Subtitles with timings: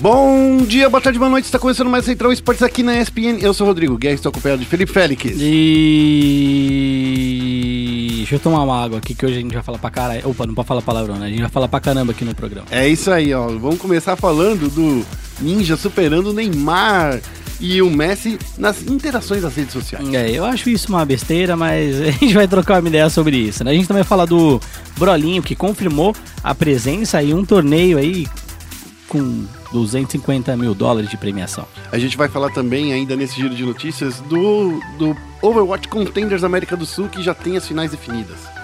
[0.00, 1.46] Bom dia, boa tarde, boa noite.
[1.46, 3.38] Está começando mais Central Esportes aqui na ESPN.
[3.40, 5.34] Eu sou o Rodrigo Guerra, estou acompanhado de Felipe Félix.
[5.40, 6.68] E.
[8.18, 10.22] Deixa eu tomar uma água aqui que hoje a gente vai falar pra caralho.
[10.30, 11.26] Opa, não pode falar palavrão, né?
[11.26, 12.68] A gente vai falar pra caramba aqui no programa.
[12.70, 13.48] É isso aí, ó.
[13.48, 15.04] Vamos começar falando do
[15.40, 17.20] Ninja superando o Neymar
[17.58, 20.14] e o Messi nas interações das redes sociais.
[20.14, 23.64] É, eu acho isso uma besteira, mas a gente vai trocar uma ideia sobre isso,
[23.64, 23.72] né?
[23.72, 24.60] A gente também vai falar do
[24.96, 28.28] Brolinho, que confirmou a presença em um torneio aí
[29.08, 31.66] com 250 mil dólares de premiação.
[31.90, 36.76] A gente vai falar também, ainda nesse giro de notícias, do, do Overwatch Contenders América
[36.76, 38.57] do Sul, que já tem as finais definidas.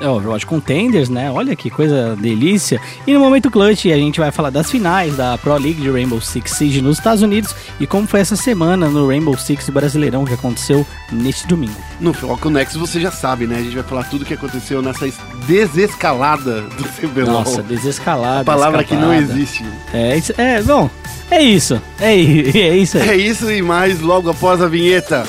[0.00, 1.30] É, Overwatch Contenders, né?
[1.30, 2.80] Olha que coisa delícia.
[3.06, 6.20] E no momento clutch a gente vai falar das finais da Pro League de Rainbow
[6.20, 10.32] Six Siege nos Estados Unidos e como foi essa semana no Rainbow Six Brasileirão que
[10.32, 11.76] aconteceu neste domingo.
[12.00, 13.56] No Foco Nexus você já sabe, né?
[13.56, 15.06] A gente vai falar tudo o que aconteceu nessa
[15.46, 17.32] desescalada do CBLOL.
[17.32, 18.40] Nossa, desescalada.
[18.40, 19.02] A palavra escapada.
[19.02, 19.64] que não existe.
[19.92, 20.88] É, é, bom,
[21.30, 21.80] é isso.
[22.00, 23.08] É, é isso aí.
[23.08, 25.24] É isso e mais logo após a vinheta.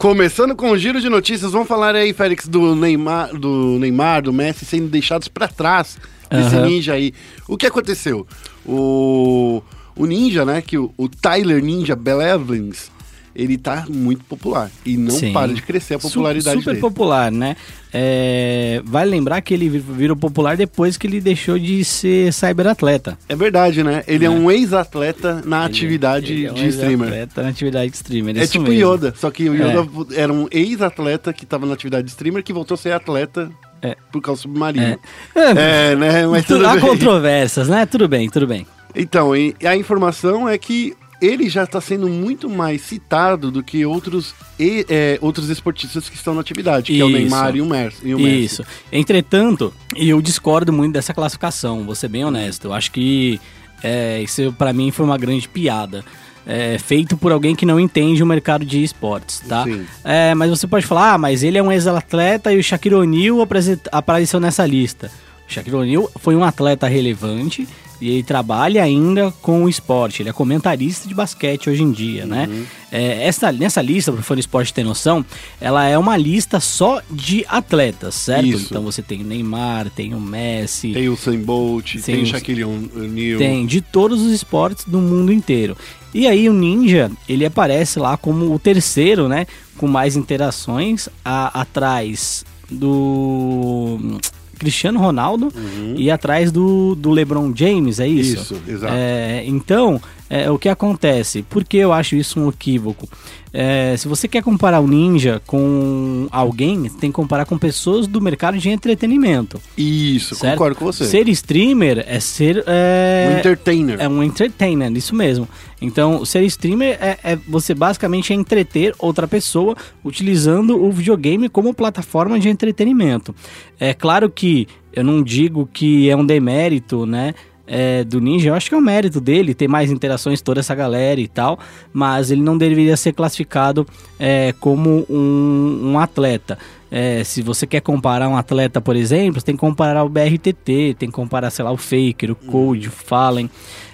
[0.00, 4.32] Começando com o giro de notícias, vamos falar aí, Félix, do Neymar, do Neymar, do
[4.32, 5.98] Messi sendo deixados pra trás
[6.30, 6.64] desse Aham.
[6.64, 7.12] ninja aí.
[7.46, 8.26] O que aconteceu?
[8.64, 9.62] O,
[9.94, 12.90] o ninja, né, que o, o Tyler Ninja Belevins,
[13.34, 15.32] ele tá muito popular e não Sim.
[15.32, 16.80] para de crescer a popularidade Super dele.
[16.80, 17.56] popular, né?
[17.92, 23.18] É, vale lembrar que ele vir- virou popular depois que ele deixou de ser cyberatleta.
[23.28, 24.02] É verdade, né?
[24.06, 27.08] Ele é, um ex-atleta na atividade Ele é um de streamer.
[27.08, 28.36] ex-atleta na atividade de streamer.
[28.38, 28.92] É tipo mesmo.
[28.92, 32.52] Yoda, só que o Yoda era um ex-atleta que tava na atividade de streamer que
[32.52, 33.50] voltou a ser atleta
[33.82, 33.96] É.
[34.12, 34.98] por causa do submarino.
[35.34, 35.90] É.
[35.92, 36.26] É, né?
[36.26, 36.80] Mas Tu- tudo Há bem.
[36.80, 37.86] controvérsias, né?
[37.86, 38.66] Tudo bem, tudo bem.
[38.94, 43.84] Então, e a informação é que ele já está sendo muito mais citado do que
[43.84, 47.18] outros, e- é, outros esportistas que estão na atividade, que é o Isso.
[47.18, 47.96] Neymar e o Messi.
[48.04, 48.44] E o Messi.
[48.44, 48.64] Isso.
[48.90, 52.66] Entretanto, eu discordo muito dessa classificação, vou ser bem honesto.
[52.68, 53.40] Eu acho que
[53.82, 56.04] é, isso pra mim foi uma grande piada.
[56.46, 59.64] É, feito por alguém que não entende o mercado de esportes, tá?
[60.02, 63.46] É, mas você pode falar, ah, mas ele é um ex-atleta e o Shaquille O'Neal
[63.92, 65.10] apareceu nessa lista.
[65.48, 67.68] O Shaquille O'Neal foi um atleta relevante
[68.00, 70.22] e ele trabalha ainda com o esporte.
[70.22, 72.48] Ele é comentarista de basquete hoje em dia, né?
[72.50, 72.64] Uhum.
[72.92, 75.24] É, essa, nessa lista, para o fã do esporte ter noção,
[75.60, 78.46] ela é uma lista só de atletas, certo?
[78.46, 78.66] Isso.
[78.70, 82.26] Então você tem o Neymar, tem o Messi, Tem o Sam Bolt, Sim, tem o
[82.26, 83.38] Shaquille O'Neal.
[83.38, 85.76] tem de todos os esportes do mundo inteiro.
[86.12, 89.46] E aí o Ninja, ele aparece lá como o terceiro, né?
[89.76, 94.18] Com mais interações, a- atrás do
[94.60, 95.50] Cristiano Ronaldo
[95.96, 98.54] e atrás do, do LeBron James, é isso?
[98.54, 98.60] Uhum.
[98.60, 98.94] Isso, exato.
[98.94, 100.00] É, então,
[100.30, 101.42] é, o que acontece?
[101.42, 103.08] Por que eu acho isso um equívoco?
[103.52, 108.20] É, se você quer comparar o Ninja com alguém, tem que comparar com pessoas do
[108.20, 109.60] mercado de entretenimento.
[109.76, 110.52] Isso, certo?
[110.52, 111.04] concordo com você.
[111.04, 112.62] Ser streamer é ser.
[112.64, 114.00] É, um entertainer.
[114.00, 115.48] é um entertainer, isso mesmo.
[115.82, 119.74] Então, ser streamer é, é você basicamente é entreter outra pessoa
[120.04, 123.34] utilizando o videogame como plataforma de entretenimento.
[123.80, 127.34] É claro que eu não digo que é um demérito, né?
[127.72, 130.74] É, do Ninja, eu acho que é um mérito dele ter mais interações toda essa
[130.74, 131.56] galera e tal,
[131.92, 133.86] mas ele não deveria ser classificado
[134.18, 136.58] é, como um, um atleta.
[136.90, 140.96] É, se você quer comparar um atleta, por exemplo, você tem que comparar o BRTT,
[140.98, 143.48] tem que comparar, sei lá, o Faker, o Code, o Fallen.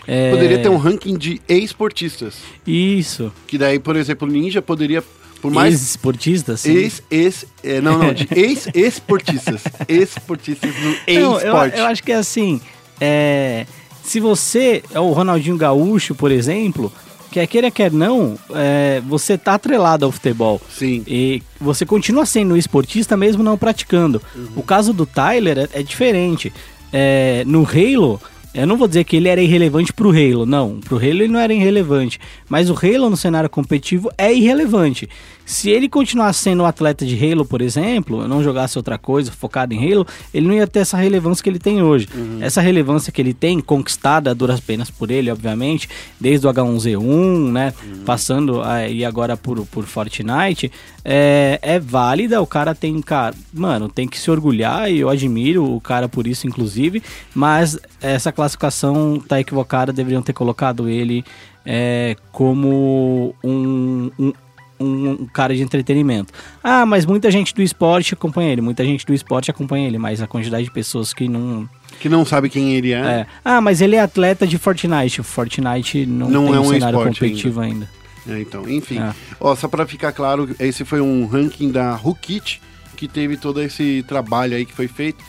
[0.08, 2.37] é, Poderia ter um ranking de ex-esportistas.
[2.66, 3.31] Isso.
[3.47, 5.04] Que daí, por exemplo, o Ninja poderia,
[5.43, 6.72] por mais Ex-esportista, sim.
[6.72, 9.62] ex, ex, é, não, não, de ex-esportistas.
[9.87, 11.78] ex-esportistas no Não, eu, ex-esporte.
[11.78, 12.58] eu acho que é assim,
[13.01, 13.67] é,
[14.03, 16.93] se você é o Ronaldinho Gaúcho, por exemplo,
[17.31, 20.61] quer queira, quer não, é, você tá atrelado ao futebol.
[20.71, 21.03] Sim.
[21.06, 24.23] E você continua sendo esportista mesmo não praticando.
[24.55, 26.53] O caso do Tyler é, é diferente.
[26.93, 28.21] É, no Halo,
[28.56, 30.81] eu não vou dizer que ele era irrelevante pro Halo, não.
[30.81, 32.19] Pro Halo ele não era irrelevante.
[32.49, 35.08] Mas o Halo no cenário competitivo é irrelevante.
[35.44, 39.73] Se ele continuasse sendo um atleta de Halo, por exemplo, não jogasse outra coisa focado
[39.73, 40.05] em Halo,
[40.35, 42.08] ele não ia ter essa relevância que ele tem hoje.
[42.41, 45.88] Essa relevância que ele tem, conquistada a duras penas por ele, obviamente,
[46.19, 47.75] desde o H1Z1, né?
[48.05, 50.73] Passando aí agora por, por Fortnite,
[51.05, 52.43] é, é válida.
[52.43, 56.26] O cara tem, cara, mano, tem que se orgulhar e eu admiro o cara por
[56.26, 57.00] isso, inclusive.
[57.32, 61.25] Mas essa classificação tá equivocada, deveriam ter colocado ele
[61.64, 64.32] é, como um, um
[64.78, 66.32] um, cara de entretenimento.
[66.62, 70.20] Ah, mas muita gente do esporte acompanha ele, muita gente do esporte acompanha ele, mas
[70.20, 71.69] a quantidade de pessoas que não.
[71.98, 72.98] Que não sabe quem ele é.
[72.98, 73.26] É.
[73.44, 75.22] Ah, mas ele é atleta de Fortnite.
[75.22, 77.88] Fortnite não, Não tem é um cenário esporte competitivo ainda.
[78.28, 78.98] É, então, enfim.
[78.98, 79.14] É.
[79.40, 82.60] Ó, só pra ficar claro, esse foi um ranking da Rukit
[82.96, 85.25] que teve todo esse trabalho aí que foi feito.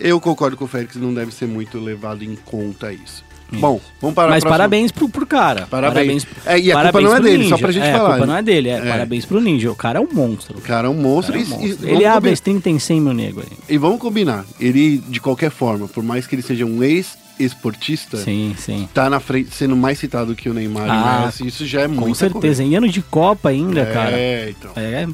[0.00, 3.26] Eu concordo com o Félix, não deve ser muito levado em conta isso.
[3.50, 5.66] Bom, vamos para a Mas parabéns pro, pro cara.
[5.70, 6.22] Parabéns.
[6.22, 7.58] pro- É, e a culpa parabéns não é pro dele, só Ninja.
[7.58, 8.32] pra gente é, falar, A culpa né?
[8.32, 8.80] não é dele, é, É.
[8.90, 9.72] parabéns pro Ninja.
[9.72, 10.58] O cara é um monstro.
[10.58, 11.66] O cara é um monstro, É um e- monstro.
[11.66, 13.56] e, Ele vamos abre a combinar- stream tem 100 mil nego aí.
[13.70, 18.54] E vamos combinar, ele, de qualquer forma, por mais que ele seja um ex-esportista, Sim,
[18.58, 18.86] sim.
[18.92, 21.88] tá na frente, sendo mais citado que o Neymar e Ah, Messi, isso já é
[21.88, 22.62] Com muita certeza.
[22.62, 23.92] Em ano de Copa ainda, coisa.
[23.92, 24.10] cara.
[24.14, 24.70] É, então.
[24.76, 25.06] É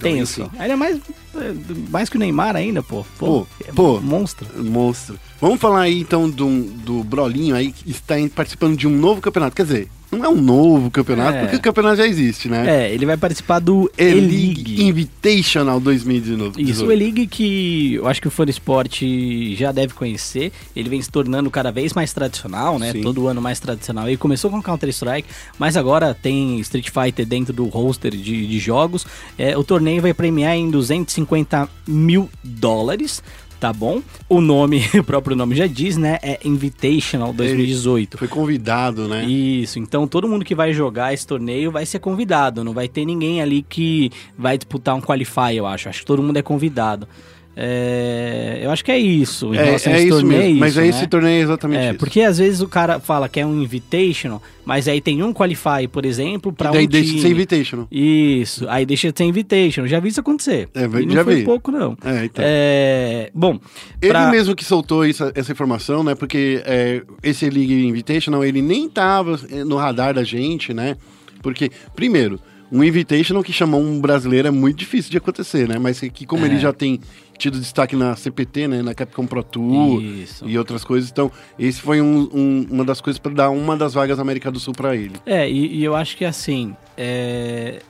[0.00, 0.42] tenso.
[0.42, 0.62] enfim.
[0.62, 0.98] Ele é mais,
[1.34, 1.54] é,
[1.90, 3.04] mais que o Neymar ainda, pô.
[3.18, 4.00] Pô, é pô.
[4.00, 4.46] Monstro.
[4.62, 5.18] Monstro.
[5.40, 9.56] Vamos falar aí então do, do Brolinho aí que está participando de um novo campeonato.
[9.56, 11.40] Quer dizer, não é um novo campeonato, É.
[11.42, 12.86] porque o campeonato já existe, né?
[12.88, 14.82] É, ele vai participar do E-League.
[14.82, 16.60] Invitational 2019.
[16.62, 20.52] Isso, o E-League que eu acho que o fã esporte já deve conhecer.
[20.74, 22.92] Ele vem se tornando cada vez mais tradicional, né?
[22.92, 23.02] Sim.
[23.02, 24.08] Todo ano mais tradicional.
[24.08, 25.28] Ele começou com Counter-Strike,
[25.58, 29.06] mas agora tem Street Fighter dentro do roster de, de jogos.
[29.38, 33.22] É, o torneio vai premiar em 250 mil dólares.
[33.60, 34.02] Tá bom?
[34.26, 36.18] O nome, o próprio nome já diz, né?
[36.22, 38.16] É Invitational 2018.
[38.16, 39.22] Foi convidado, né?
[39.26, 43.04] Isso, então todo mundo que vai jogar esse torneio vai ser convidado, não vai ter
[43.04, 45.90] ninguém ali que vai disputar um qualify, eu acho.
[45.90, 47.06] Acho que todo mundo é convidado.
[47.56, 49.54] É, eu acho que é isso.
[49.54, 50.60] Em É, relação a é esse isso torneio, mesmo.
[50.60, 50.88] Mas é né?
[50.88, 51.98] esse torneio exatamente É, isso.
[51.98, 55.86] porque às vezes o cara fala que é um invitational, mas aí tem um qualify,
[55.90, 57.16] por exemplo, para daí um deixa time.
[57.16, 57.88] de ser invitational.
[57.90, 59.86] Isso, aí deixa de ser invitation.
[59.86, 60.68] Já vi isso acontecer.
[60.74, 61.44] É, não já foi vi.
[61.44, 61.96] pouco, não.
[62.04, 62.44] É, então.
[62.46, 63.58] É, bom,
[64.00, 66.14] Ele pra- mesmo que soltou essa, essa informação, né?
[66.14, 70.96] Porque é, esse League Invitational, ele nem tava é, no radar da gente, né?
[71.42, 72.38] Porque, primeiro,
[72.72, 75.78] um Invitational que chamou um brasileiro é muito difícil de acontecer, né?
[75.78, 76.48] Mas que como É.
[76.48, 77.00] ele já tem
[77.38, 78.82] tido destaque na CPT, né?
[78.82, 80.46] Na Capcom Pro Tour Isso.
[80.48, 83.94] e outras coisas, então esse foi um- um- uma das coisas para dar uma das
[83.94, 85.14] vagas da América do Sul para ele.
[85.24, 87.80] É, e, e eu acho que assim, é,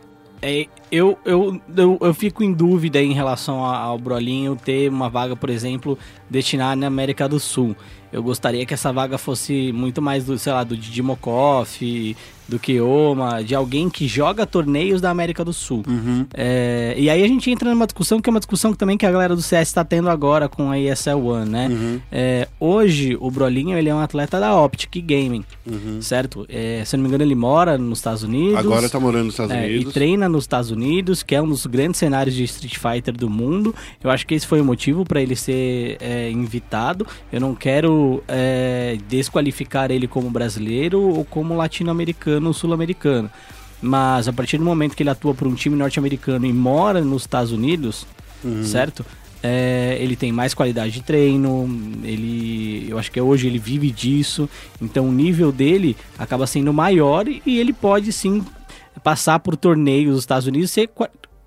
[0.40, 5.34] é, eu, eu, eu, eu fico em dúvida em relação ao Brolinho ter uma vaga,
[5.36, 5.98] por exemplo,
[6.30, 7.76] destinada na América do Sul.
[8.12, 12.16] Eu gostaria que essa vaga fosse muito mais do, sei lá, do Didi Mokoff,
[12.50, 15.84] do Keoma, de alguém que joga torneios da América do Sul.
[15.86, 16.26] Uhum.
[16.34, 19.06] É, e aí a gente entra numa discussão que é uma discussão que também que
[19.06, 21.68] a galera do CS está tendo agora com a ESL One, né?
[21.70, 22.00] Uhum.
[22.10, 26.02] É, hoje o Brolinho ele é um atleta da Optic Gaming, Uhum.
[26.02, 26.44] certo?
[26.48, 28.56] É, se eu não me engano ele mora nos Estados Unidos.
[28.58, 29.94] Agora tá morando nos Estados é, e Unidos.
[29.94, 33.72] treina nos Estados Unidos, que é um dos grandes cenários de Street Fighter do mundo.
[34.02, 37.06] Eu acho que esse foi o motivo para ele ser é, invitado.
[37.32, 43.30] Eu não quero é, desqualificar ele como brasileiro ou como latino-americano ou sul-americano.
[43.82, 47.22] Mas a partir do momento que ele atua por um time norte-americano e mora nos
[47.22, 48.06] Estados Unidos,
[48.44, 48.64] Uhum.
[48.64, 49.04] certo?
[49.42, 51.66] É, ele tem mais qualidade de treino,
[52.04, 54.48] ele, eu acho que hoje ele vive disso,
[54.82, 58.44] então o nível dele acaba sendo maior e, ele pode sim
[59.02, 60.90] passar por torneios dos Estados Unidos e ser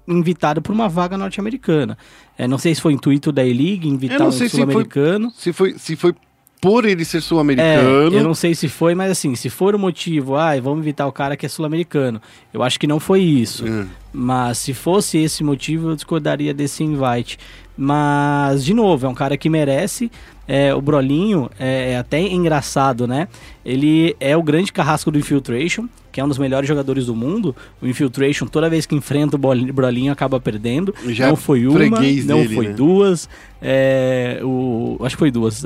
[0.07, 1.95] invitado por uma vaga norte-americana.
[2.35, 5.31] É, não sei se foi intuito da E-League invitar um se sul-americano.
[5.37, 6.15] Se foi, se foi
[6.63, 8.15] por ele ser É, sul-americano.
[8.15, 11.11] eu não sei se foi, mas assim, se for o motivo, ah, vamos invitar o
[11.11, 12.21] cara que é sul-americano.
[12.53, 13.67] Eu acho que não foi isso.
[13.67, 13.85] É.
[14.13, 17.37] Mas se fosse esse motivo, eu discordaria desse invite.
[17.75, 20.09] Mas, de novo, é um cara que merece.
[20.47, 23.27] É, o Brolinho é, é até engraçado, né?
[23.65, 27.55] Ele é o grande carrasco do Infiltration, que é um dos melhores jogadores do mundo.
[27.81, 29.39] O Infiltration, toda vez que enfrenta o
[29.73, 30.93] Brolinho, acaba perdendo.
[31.07, 32.73] Já não foi uma, não dele, foi né?
[32.73, 33.27] duas.
[33.59, 35.65] é, o, acho que foi duas.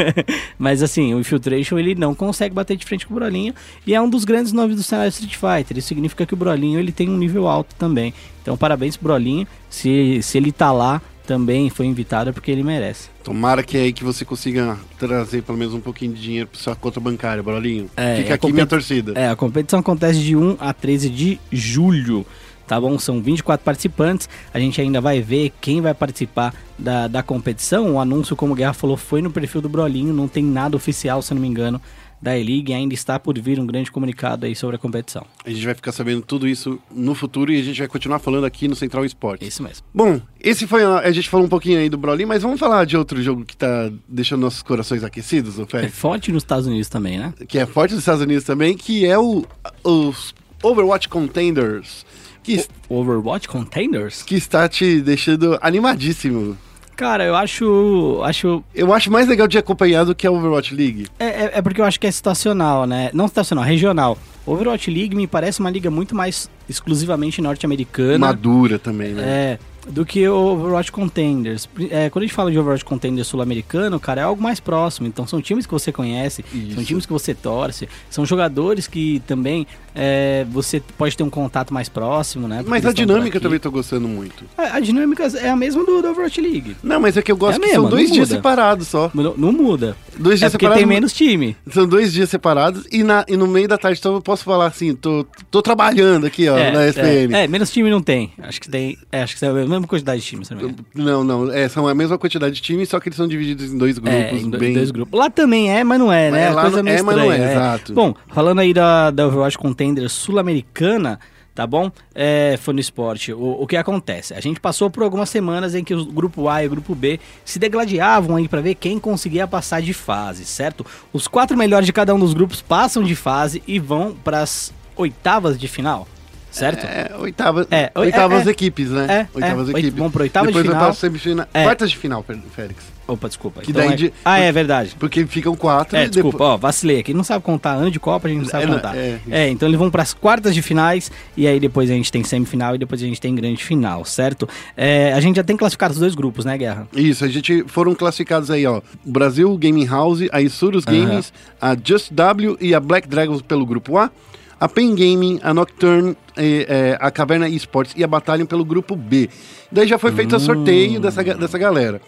[0.58, 3.54] Mas assim, o Infiltration ele não consegue bater de frente com o Brolinho.
[3.86, 5.78] E é um dos grandes nomes do cenário Street Fighter.
[5.78, 8.12] Isso significa que o Brolinho ele tem um nível alto também.
[8.42, 9.46] Então, parabéns pro Brolinho.
[9.70, 13.10] Se, se ele tá lá também foi invitado é porque ele merece.
[13.22, 16.60] Tomara que é aí que você consiga trazer pelo menos um pouquinho de dinheiro para
[16.60, 17.90] sua conta bancária, Brolinho.
[17.96, 19.12] É, Fica aqui minha torcida.
[19.14, 22.24] É, a competição acontece de 1 a 13 de julho.
[22.66, 22.98] Tá bom?
[22.98, 24.28] São 24 participantes.
[24.52, 27.94] A gente ainda vai ver quem vai participar da, da competição.
[27.94, 30.12] O anúncio, como o Guerra falou, foi no perfil do Brolinho.
[30.12, 31.80] Não tem nada oficial, se não me engano,
[32.20, 32.72] da E-League.
[32.72, 35.26] Ainda está por vir um grande comunicado aí sobre a competição.
[35.44, 38.44] A gente vai ficar sabendo tudo isso no futuro e a gente vai continuar falando
[38.44, 39.46] aqui no Central Esportes.
[39.46, 39.84] Isso mesmo.
[39.94, 40.82] Bom, esse foi.
[40.84, 43.44] A, a gente falou um pouquinho aí do Brolinho, mas vamos falar de outro jogo
[43.44, 47.32] que tá deixando nossos corações aquecidos, ô É forte nos Estados Unidos também, né?
[47.48, 49.44] Que é forte dos Estados Unidos também, que é o,
[49.84, 52.04] os Overwatch Contenders.
[52.42, 54.22] Que, O Overwatch Contenders?
[54.22, 56.56] que está te deixando animadíssimo.
[56.96, 58.20] Cara, eu acho.
[58.24, 61.06] acho Eu acho mais legal de acompanhar do que a Overwatch League.
[61.18, 63.10] É, é- é porque eu acho que é situacional, né?
[63.12, 64.16] Não situacional, regional.
[64.46, 68.18] Overwatch League me parece uma liga muito mais exclusivamente norte-americana.
[68.18, 69.22] Madura também, né?
[69.24, 71.68] É, do que o Overwatch Contenders.
[71.90, 75.06] É, quando a gente fala de Overwatch Contenders sul-americano, cara, é algo mais próximo.
[75.06, 76.74] Então são times que você conhece, Isso.
[76.74, 81.72] são times que você torce, são jogadores que também é, você pode ter um contato
[81.72, 82.64] mais próximo, né?
[82.66, 84.44] Mas a dinâmica também tô gostando muito.
[84.56, 86.76] A, a dinâmica é a mesma do, do Overwatch League.
[86.82, 89.10] Não, mas é que eu gosto É que mesmo, são dois dias separados só.
[89.14, 89.96] Não, não muda.
[90.18, 90.78] Dois É dias porque separados.
[90.78, 91.56] tem menos time.
[91.70, 94.66] São dois dias separados e, na, e no meio da tarde, então eu posso falar
[94.66, 97.34] assim, tô, tô trabalhando aqui, ó, na SPN.
[97.34, 98.32] É, é, menos time não tem.
[98.42, 98.96] Acho que tem.
[99.12, 100.74] É, acho que é a mesma quantidade de times também.
[100.94, 103.76] Não, não, é, são a mesma quantidade de times, só que eles são divididos em
[103.78, 104.14] dois grupos.
[104.20, 104.72] É, em do- bem...
[104.74, 105.18] dois grupos.
[105.18, 106.42] Lá também é, mas não é, né?
[106.44, 107.92] É, A lá coisa não- é, mas não é, estranha, exato.
[107.92, 111.18] Bom, falando aí da, da Overwatch Contender sul-americana,
[111.56, 111.90] tá bom?
[112.14, 113.32] É, foi no esporte.
[113.32, 114.34] O, o que acontece?
[114.34, 117.18] A gente passou por algumas semanas em que o grupo A e o grupo B
[117.44, 120.84] se degladiavam aí pra ver quem conseguia passar de fase, certo?
[121.12, 125.58] Os quatro melhores de cada um dos grupos passam de fase e vão pras oitavas
[125.58, 126.06] de final,
[126.50, 126.84] certo?
[126.84, 128.52] É, oitava, É, oi- oitavas é, é.
[128.52, 129.06] equipes, né?
[129.08, 129.98] É, oitavas é, oit- equipes.
[129.98, 130.94] vamos pra oitavas de Depois vai final.
[130.94, 131.46] semifinal.
[131.54, 131.62] É.
[131.64, 132.95] Quartas de final, Félix.
[133.08, 133.60] Opa, desculpa.
[133.60, 134.96] Que Então daí é- de- Ah, é verdade.
[134.98, 136.50] Porque ficam quatro É, e desculpa, depois...
[136.50, 137.14] ó, vacilei aqui.
[137.14, 138.96] Não sabe contar ano de Copa, a gente não sabe É, contar.
[138.96, 142.10] é, É, então eles vão para as quartas de finais e aí depois a gente
[142.10, 144.48] tem semifinal e depois a gente tem grande final, certo?
[144.76, 146.88] É, a gente já tem classificado os dois grupos, né, Guerra?
[146.96, 148.80] Isso, a gente foram classificados aí, ó.
[149.04, 153.96] Brasil Gaming House, a Isurus Games, a Just W e a Black Dragons pelo grupo
[153.98, 154.10] A.
[154.58, 158.96] A Pen Gaming, a Nocturne, eh, eh, a Caverna Esports e a Battalion pelo grupo
[158.96, 159.28] B.
[159.70, 162.00] Daí já foi feito o sorteio dessa, ga- dessa galera.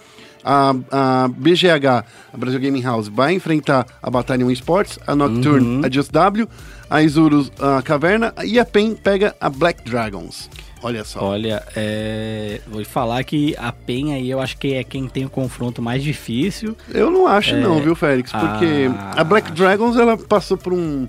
[0.50, 5.90] A, a BGH, a Brasil Gaming House, vai enfrentar a Battalion Esports, a Nocturne, a
[5.90, 6.48] Just W,
[6.88, 10.48] a Isurus, a Caverna e a Pen pega a Black Dragons.
[10.82, 11.22] Olha só.
[11.22, 15.28] Olha, é, vou falar que a PEN aí eu acho que é quem tem o
[15.28, 16.74] confronto mais difícil.
[16.94, 18.30] Eu não acho não, viu, Félix?
[18.32, 21.06] Porque Ah, a Black Dragons, ela passou por um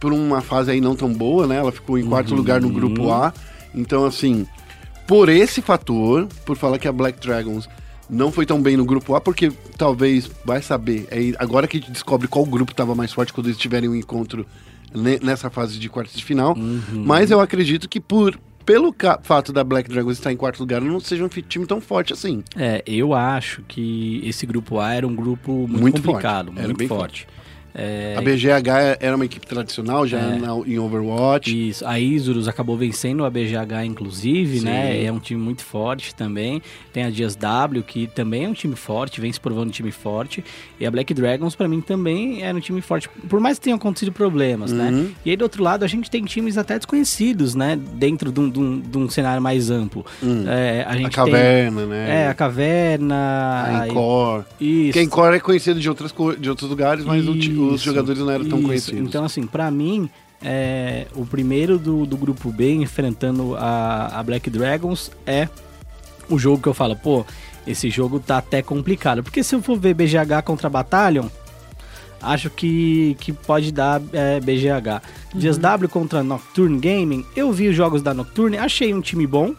[0.00, 1.56] por uma fase aí não tão boa, né?
[1.56, 3.34] Ela ficou em quarto lugar no grupo A.
[3.74, 4.46] Então, assim,
[5.06, 7.68] por esse fator, por falar que a Black Dragons
[8.08, 11.80] não foi tão bem no grupo A, porque talvez, vai saber, é agora que a
[11.80, 14.46] gente descobre qual grupo estava mais forte quando eles tiverem um encontro
[14.94, 16.56] ne- nessa fase de quartas de final.
[17.04, 20.98] Mas eu acredito que por pelo fato da Black Dragons estar em quarto lugar, não
[20.98, 22.42] seja um time tão forte assim.
[22.56, 26.76] É, eu acho que esse grupo A era um grupo muito, Muito complicado, forte, muito
[26.76, 27.28] bem forte.
[27.78, 31.68] É, A BGH era uma equipe tradicional já na- em Overwatch.
[31.68, 34.64] Isso, a Isurus acabou vencendo a BGH, inclusive, Sim.
[34.64, 35.04] né?
[35.04, 36.62] É um time muito forte também.
[36.92, 39.92] Tem a Dias W, que também é um time forte, vem se provando um time
[39.92, 40.42] forte.
[40.80, 43.76] E a Black Dragons, pra mim, também era um time forte, por mais que tenham
[43.76, 44.78] acontecido problemas, Uhum.
[44.78, 45.06] né?
[45.24, 47.78] E aí, do outro lado, a gente tem times até desconhecidos, né?
[47.94, 50.04] Dentro de um, de um- de um cenário mais amplo.
[50.48, 51.06] É, a Hum.
[51.06, 52.22] a caverna, tem, né?
[52.22, 53.64] É, a Caverna.
[53.82, 54.44] a Encore.
[54.60, 54.92] Isso.
[54.92, 58.20] Que a Encore é conhecido de, outras, de outros lugares, mas o ti- os jogadores
[58.20, 58.66] não eram tão isso.
[58.66, 59.08] conhecidos.
[59.08, 60.08] Então, assim, pra mim,
[60.42, 65.48] é, o primeiro do, do grupo B enfrentando a, a Black Dragons é
[66.28, 67.24] o jogo que eu falo, pô,
[67.66, 69.22] esse jogo tá até complicado.
[69.22, 71.28] Porque se eu for ver BGH contra Battalion,
[72.20, 75.02] acho que, que pode dar é, BGH.
[75.34, 75.40] Uhum.
[75.40, 79.54] DSW contra Nocturne Gaming, eu vi os jogos da Nocturne, achei um time bom,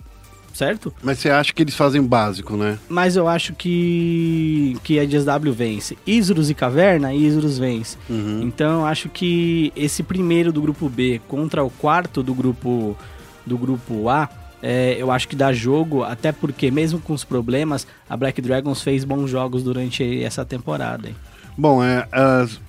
[0.58, 0.92] certo?
[1.04, 2.80] Mas você acha que eles fazem básico, né?
[2.90, 5.98] Mas eu acho que, que a DSW vence.
[6.06, 7.98] Isurus e Caverna, Isurus vence.
[8.10, 8.42] Uhum.
[8.44, 12.98] Então eu acho que esse primeiro do grupo B contra o quarto do grupo,
[13.46, 14.28] do grupo A,
[14.62, 18.82] é, eu acho que dá jogo, até porque mesmo com os problemas, a Black Dragons
[18.82, 21.08] fez bons jogos durante essa temporada.
[21.10, 21.16] hein?
[21.56, 22.60] Bom, é, as-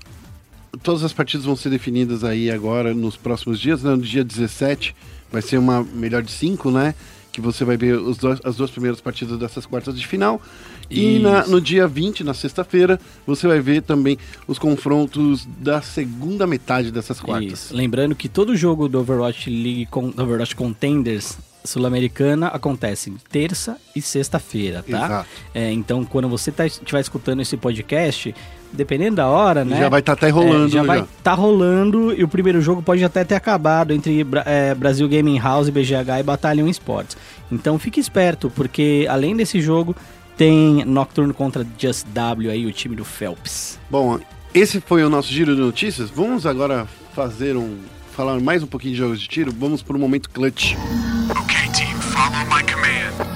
[0.82, 3.82] todas as partidas vão ser definidas aí agora nos próximos dias.
[3.82, 3.90] né?
[3.92, 4.94] No dia 17
[5.32, 6.94] vai ser uma melhor de cinco, né?
[7.38, 10.42] Que você vai ver dois- as duas primeiras partidas dessas quartas de final.
[10.90, 14.18] E na- no dia 20, na sexta-feira, você vai ver também
[14.48, 17.52] os confrontos da segunda metade dessas quartas.
[17.66, 17.76] Isso.
[17.76, 24.02] Lembrando que todo jogo do Overwatch League, com, do Overwatch Contenders Sul-Americana acontece terça e
[24.02, 25.26] sexta-feira, tá?
[25.54, 28.34] É, então, quando você tá, estiver escutando esse podcast,
[28.72, 29.78] dependendo da hora, né?
[29.78, 30.66] Já vai estar até rolando.
[30.66, 30.86] É, já já.
[30.86, 35.38] vai estar rolando e o primeiro jogo pode até ter acabado entre é, Brasil Gaming
[35.38, 37.16] House, BGH e Battalion Sports.
[37.50, 39.94] Então fique esperto, porque além desse jogo,
[40.36, 43.78] tem Nocturne contra Just W aí, o time do Phelps.
[43.90, 44.20] Bom,
[44.54, 46.08] esse foi o nosso giro de notícias.
[46.10, 47.78] Vamos agora fazer um.
[48.12, 49.52] falar mais um pouquinho de jogos de tiro.
[49.52, 50.74] Vamos para o momento clutch.
[51.30, 53.27] Okay, team, follow my command.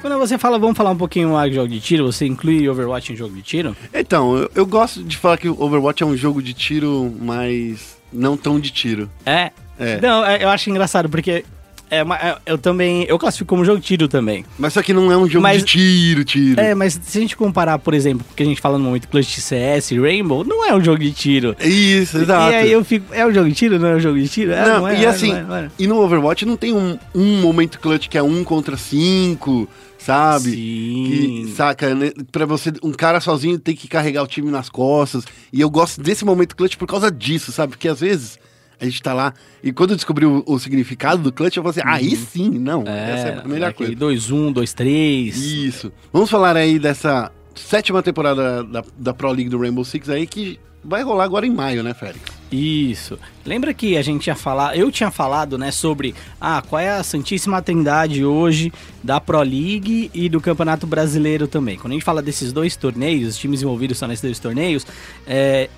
[0.00, 3.12] Quando você fala, vamos falar um pouquinho mais de jogo de tiro, você inclui Overwatch
[3.12, 3.76] em jogo de tiro?
[3.92, 7.96] Então, eu, eu gosto de falar que o Overwatch é um jogo de tiro, mas
[8.12, 9.10] não tão de tiro.
[9.26, 9.50] É.
[9.78, 10.00] É.
[10.00, 11.44] Não, é, eu acho engraçado, porque
[11.90, 13.04] É, é, eu também.
[13.08, 14.44] Eu classifico como jogo de tiro também.
[14.58, 16.60] Mas isso aqui não é um jogo Mas- de tiro, tiro.
[16.60, 19.38] É, mas se a gente comparar, por exemplo, que a gente fala no momento Clutch
[19.38, 21.56] CS, Rainbow, não é um jogo de tiro.
[21.60, 22.52] Isso, exato.
[22.52, 23.06] E aí eu fico.
[23.14, 23.78] É um jogo de tiro?
[23.78, 24.52] Não é um jogo de tiro?
[24.52, 26.98] É, não, é, e é, assim, não é, não e no Overwatch não tem um,
[27.14, 29.66] um momento clutch que é um contra cinco,
[30.08, 30.50] sabe?
[30.52, 31.04] Sim.
[31.06, 32.10] Que, saca, né?
[32.32, 35.24] Pra você, um cara sozinho tem que carregar o time nas costas.
[35.52, 37.72] E eu gosto desse momento clutch por causa disso, sabe?
[37.72, 38.38] Porque às vezes
[38.80, 41.82] a gente tá lá e quando eu descobri o, o significado do clutch, eu falei
[41.82, 44.32] assim, aí sim, não, essa é a melhor aquele coisa.
[44.34, 45.34] 2-1, 2-3.
[45.34, 45.92] Isso.
[46.12, 50.58] Vamos falar aí dessa sétima temporada da, da Pro League do Rainbow Six aí que
[50.82, 52.37] vai rolar agora em maio, né, Félix?
[52.50, 53.18] Isso.
[53.44, 57.02] Lembra que a gente tinha falado, eu tinha falado, né, sobre ah, qual é a
[57.02, 61.76] Santíssima Trindade hoje da Pro League e do Campeonato Brasileiro também.
[61.76, 64.86] Quando a gente fala desses dois torneios, os times envolvidos são nesses dois torneios,
[65.26, 65.68] é,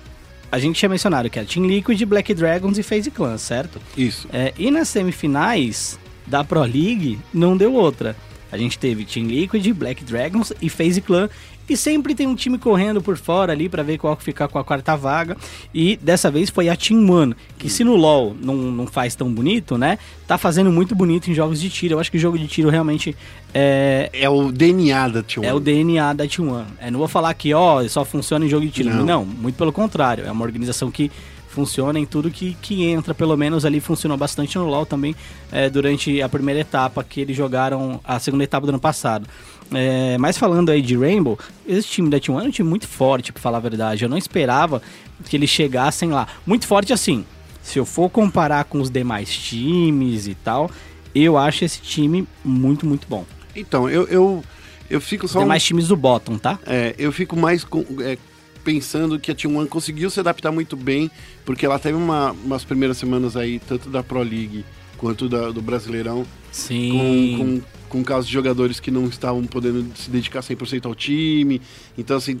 [0.51, 3.79] a gente tinha mencionado que era Team Liquid, Black Dragons e FaZe Clan, certo?
[3.95, 4.27] Isso.
[4.31, 5.97] É, e nas semifinais
[6.27, 8.15] da Pro League não deu outra.
[8.51, 11.29] A gente teve Team Liquid, Black Dragons e FaZe Clan.
[11.71, 14.59] E sempre tem um time correndo por fora ali pra ver qual que ficar com
[14.59, 15.37] a quarta vaga.
[15.73, 19.31] E dessa vez foi a Team One, que se no LoL não, não faz tão
[19.31, 19.97] bonito, né?
[20.27, 21.93] Tá fazendo muito bonito em jogos de tiro.
[21.93, 23.15] Eu acho que jogo de tiro realmente
[23.53, 25.43] é, É o DNA da T1.
[25.45, 26.65] é o DNA da T1.
[26.77, 28.89] É, não vou falar que, ó, só funciona em jogo de tiro.
[28.89, 29.05] Não.
[29.05, 29.25] Não.
[29.25, 30.25] muito pelo contrário.
[30.25, 31.09] É uma organização que
[31.51, 35.15] funciona em tudo que, que entra, pelo menos ali funcionou bastante no LoL também,
[35.51, 39.27] é, durante a primeira etapa que eles jogaram, a segunda etapa do ano passado.
[39.73, 43.31] É, mas falando aí de Rainbow, esse time da T1 é um time muito forte,
[43.31, 44.03] pra falar a verdade.
[44.03, 44.81] Eu não esperava
[45.29, 46.27] que eles chegassem lá.
[46.45, 47.25] Muito forte assim,
[47.61, 50.69] se eu for comparar com os demais times e tal,
[51.13, 53.25] eu acho esse time muito, muito bom.
[53.55, 54.43] Então, eu, eu,
[54.89, 55.39] eu fico só.
[55.39, 56.57] um- demais times do bottom, tá?
[56.65, 58.17] É, eu fico mais com- é,
[58.63, 61.09] pensando que a T1 conseguiu se adaptar muito bem,
[61.45, 64.63] porque ela teve uma- umas primeiras semanas aí, tanto da Pro League
[64.97, 66.91] quanto da- do Brasileirão, Sim.
[67.37, 67.61] com, com,
[67.99, 71.61] com casos de jogadores que não estavam podendo se dedicar 100% ao time.
[71.97, 72.39] Então, assim,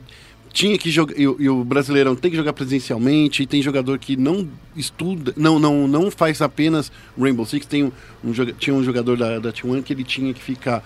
[0.53, 1.17] tinha que jogar.
[1.19, 5.33] E, o- e o Brasileirão tem que jogar presencialmente, e tem jogador que não estuda,
[5.37, 7.65] não, não, não faz apenas Rainbow Six.
[7.65, 7.91] Tem um,
[8.23, 10.83] um tinha um jogador da, da T1 que ele tinha que ficar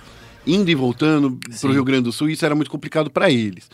[0.48, 1.60] indo e voltando Sim.
[1.62, 3.68] pro Rio Grande do Sul, e isso era muito complicado para eles.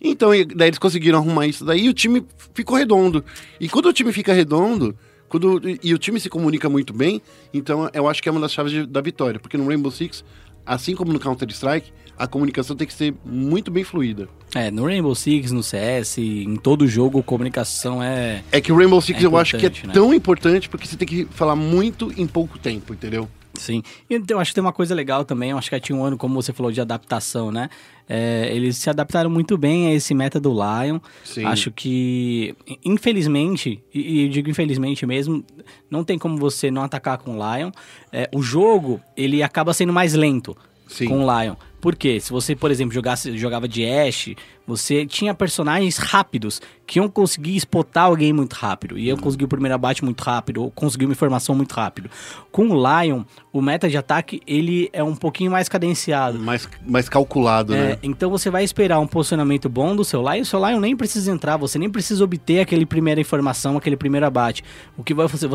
[0.00, 2.24] Então, daí eles conseguiram arrumar isso daí e o time
[2.54, 3.24] ficou redondo.
[3.60, 4.96] E quando o time fica redondo,
[5.28, 7.20] quando, e, o time se comunica muito bem,
[7.52, 9.40] então eu acho que é uma das chaves de- da vitória.
[9.40, 10.24] Porque no Rainbow Six,
[10.64, 14.28] assim como no Counter-Strike, a comunicação tem que ser muito bem fluida.
[14.54, 18.42] É, no Rainbow Six, no CS, em todo jogo, comunicação é.
[18.52, 19.92] É que o Rainbow Six É eu acho que é né?
[19.92, 23.28] tão importante porque você tem que falar muito em pouco tempo, entendeu?
[23.58, 23.82] Sim.
[24.08, 26.16] Então, eu acho que tem uma coisa legal também, eu acho que tinha um ano,
[26.16, 27.68] como você falou, de adaptação, né?
[28.08, 31.00] É, eles se adaptaram muito bem a esse meta do Lion.
[31.24, 31.44] Sim.
[31.44, 35.44] Acho que, infelizmente, e e eu digo infelizmente mesmo,
[35.90, 37.70] não tem como você não atacar com o Lion.
[38.12, 41.08] É, o jogo, ele acaba sendo mais lento Sim.
[41.08, 41.56] com o Lion.
[41.86, 42.18] Por quê?
[42.18, 47.54] Se você, por exemplo, jogasse, jogava de Ashe, você tinha personagens rápidos que iam conseguir
[47.58, 48.98] spotar alguém muito rápido.
[48.98, 52.10] Iam conseguir o primeiro abate muito rápido, ou conseguir uma informação muito rápido.
[52.50, 53.22] Com o Lion,
[53.52, 56.40] o meta de ataque, ele é um pouquinho mais cadenciado.
[56.40, 57.98] Mais, mais calculado, É, né?
[58.02, 61.30] então você vai esperar um posicionamento bom do seu Lion, o seu Lion nem precisa
[61.30, 64.64] entrar, você nem precisa obter aquele primeira informação, aquele primeiro abate.
[64.96, 65.46] O que você,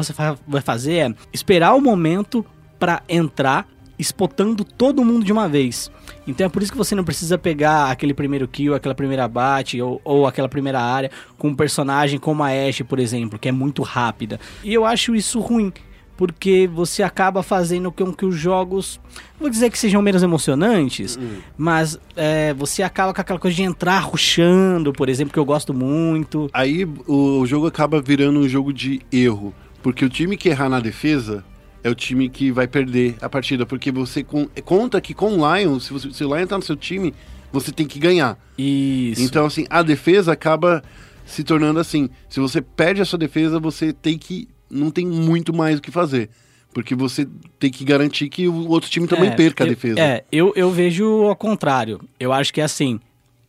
[0.48, 2.46] vai fazer é esperar o momento
[2.80, 3.68] pra entrar,
[4.02, 5.92] spotando todo mundo de uma vez.
[6.28, 9.82] Então é por isso que você não precisa pegar aquele primeiro kill, aquela primeira abate
[9.82, 13.52] ou, ou aquela primeira área com um personagem como a Ashe, por exemplo, que é
[13.52, 14.40] muito rápida.
[14.64, 15.72] E eu acho isso ruim.
[16.18, 19.00] Porque você acaba fazendo com que os jogos,
[19.40, 21.18] vou dizer que sejam menos emocionantes,
[21.58, 25.74] mas é, você acaba com aquela coisa de entrar rushando, por exemplo, que eu gosto
[25.74, 26.48] muito.
[26.54, 29.52] Aí o jogo acaba virando um jogo de erro.
[29.82, 31.44] Porque o time que errar na defesa
[31.84, 33.66] é o time que vai perder a partida.
[33.66, 36.64] Porque você con- conta que com o Lion, se, você, se o Lion tá no
[36.64, 37.14] seu time,
[37.52, 38.38] você tem que ganhar.
[38.58, 39.22] Isso.
[39.22, 40.84] Então, assim, a defesa acaba
[41.26, 42.10] se tornando assim.
[42.30, 44.48] Se você perde a sua defesa, você tem que.
[44.70, 46.30] Não tem muito mais o que fazer.
[46.74, 47.28] Porque você
[47.60, 50.00] tem que garantir que o outro time também É, perca a eu- defesa.
[50.00, 52.00] É, eu, eu vejo ao contrário.
[52.18, 52.98] Eu acho que é assim: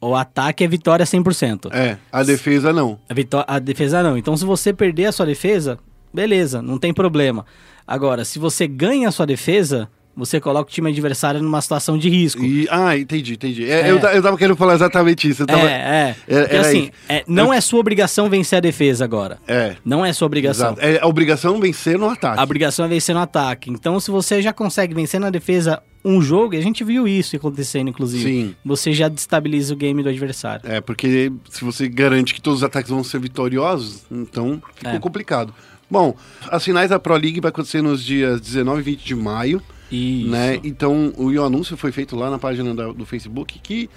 [0.00, 1.70] o ataque é vitória 100%.
[1.72, 2.98] É, a defesa não.
[3.08, 4.18] A, vitó- a defesa não.
[4.18, 5.78] Então, se você perder a sua defesa,
[6.12, 7.46] beleza, não tem problema.
[7.86, 12.08] Agora, se você ganha a sua defesa, você coloca o time adversário numa situação de
[12.08, 12.42] risco.
[12.44, 13.64] E, ah, entendi, entendi.
[13.70, 13.90] É, É.
[13.90, 15.46] Eu, eu tava querendo falar exatamente isso.
[15.46, 16.16] Tava, É, é.
[16.28, 19.38] Era- Porque assim, é, não é sua obrigação vencer a defesa agora.
[19.48, 19.76] É.
[19.84, 20.72] Não é sua obrigação.
[20.72, 20.80] Exato.
[20.86, 22.38] É a obrigação vencer no ataque.
[22.38, 23.70] A obrigação é vencer no ataque.
[23.70, 27.36] Então, se você já consegue vencer na defesa um jogo, e a gente viu isso
[27.36, 28.24] acontecendo, inclusive.
[28.24, 28.54] Sim.
[28.64, 30.68] Você já destabiliza o game do adversário.
[30.68, 34.98] É, porque se você garante que todos os ataques vão ser vitoriosos, então ficou É.
[34.98, 35.54] complicado.
[35.92, 36.16] Bom,
[36.50, 40.26] as finais da Pro League vai acontecer nos dias 19 e 20 de maio, Isso.
[40.30, 40.58] né?
[40.64, 43.90] Então, o, o anúncio foi feito lá na página da- do Facebook que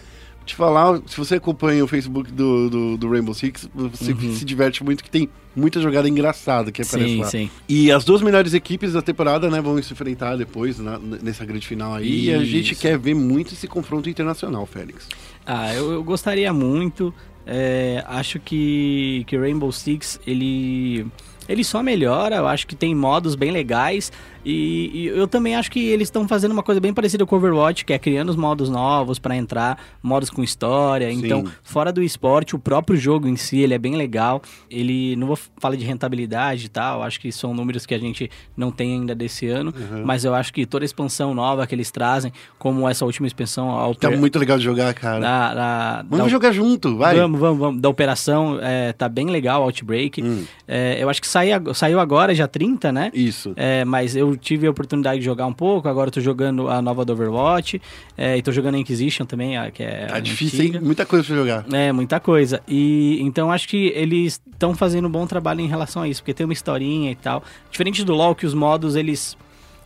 [0.45, 4.83] te falar, se você acompanha o Facebook do, do, do Rainbow Six, você se diverte
[4.83, 7.25] muito, que tem muita jogada engraçada que aparece Sim, lá.
[7.27, 7.49] sim.
[7.67, 11.65] E as duas melhores equipes da temporada, né, vão se enfrentar depois na- nessa grande
[11.65, 12.25] final aí.
[12.25, 12.81] E a gente Isso.
[12.81, 15.07] quer ver muito esse confronto internacional, Félix.
[15.45, 17.11] Ah, eu, eu gostaria muito.
[17.47, 21.07] É, acho que, que Rainbow Six ele
[21.47, 22.37] ele só melhora.
[22.37, 24.11] Eu acho que tem modos bem legais
[24.45, 27.83] e, e eu também acho que eles estão fazendo uma coisa bem parecida com Overwatch,
[27.85, 31.09] que é criando os modos novos para entrar, modos com história.
[31.09, 31.25] Sim.
[31.25, 34.41] Então, fora do esporte, o próprio jogo em si ele é bem legal.
[34.69, 37.01] Ele não vou falar de rentabilidade e tal.
[37.03, 39.73] Acho que são números que a gente não tem ainda desse ano,
[40.05, 43.69] mas eu acho que toda a expansão nova que eles trazem, como essa última expansão,
[43.91, 45.19] a Tá muito legal de jogar, cara.
[45.19, 47.15] da, da, Vamos da- jogar junto, vai.
[47.15, 47.81] Vamos, vamos, vamos.
[47.81, 50.21] Da operação, é, tá bem legal, Outbreak.
[50.21, 50.43] Hum.
[50.67, 53.11] É, eu acho que sai, saiu agora, já 30, né?
[53.13, 53.53] Isso.
[53.55, 56.81] É, mas eu tive a oportunidade de jogar um pouco, agora eu tô jogando a
[56.81, 57.81] nova do Overwatch,
[58.17, 60.77] é, e tô jogando a Inquisition também, a- que é Tá difícil, antiga.
[60.79, 60.83] hein?
[60.83, 61.65] Muita coisa pra jogar.
[61.71, 62.61] É, muita coisa.
[62.67, 66.33] E então acho que eles estão fazendo um bom trabalho em relação a isso, porque
[66.33, 67.43] tem uma historinha e tal.
[67.71, 69.37] Diferente do LoL, que os modos eles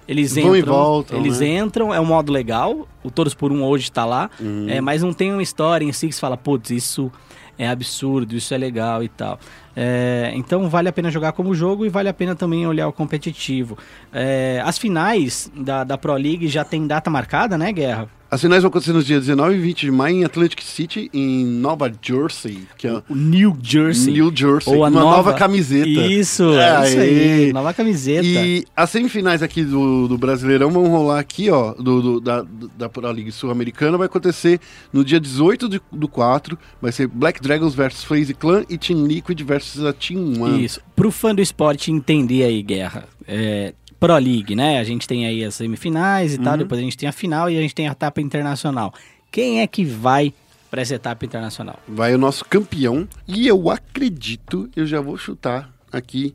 [0.07, 1.57] eles Vão entram, e voltam, eles né?
[1.59, 4.65] entram, é um modo legal, o Todos por Um hoje tá lá, Uhum.
[4.67, 7.11] é, mas não tem uma história em si que você fala, putz, isso
[7.59, 9.37] é absurdo, isso é legal e tal.
[9.75, 12.93] É, então vale a pena jogar como jogo e vale a pena também olhar o
[12.93, 13.77] competitivo.
[14.13, 18.18] É, as finais da, da Pro League já tem data marcada, né, Guerra?
[18.31, 21.43] As finais vão acontecer nos dias 19 e 20 de maio em Atlantic City, em
[21.45, 24.13] Nova Jersey, que é O New Jersey.
[24.13, 24.71] New Jersey.
[24.75, 25.87] Ou a uma nova, nova, camiseta.
[25.89, 27.53] Isso, É, é isso aí.
[27.53, 28.23] Nova camiseta.
[28.27, 32.45] E as semifinais aqui do, do Brasileirão vão rolar aqui, ó, do, do- da,
[32.77, 34.59] da Pro League Sul-Americana, vai acontecer
[34.93, 39.07] no dia 18 de- do 4, vai ser Black Dragons versus FaZe Clan e Team
[39.07, 40.63] Liquid versus a Team One.
[40.63, 40.79] Isso.
[40.95, 43.05] Pro fã do esporte entender aí, Guerra.
[43.27, 44.79] É, Pro League, né?
[44.79, 46.43] A gente tem aí as semifinais e Uhum.
[46.43, 48.93] tal, depois a gente tem a final e a gente tem a etapa internacional.
[49.31, 50.33] Quem é que vai
[50.71, 51.79] pra essa etapa internacional?
[51.87, 56.33] Vai o nosso campeão, e eu acredito, eu já vou chutar aqui,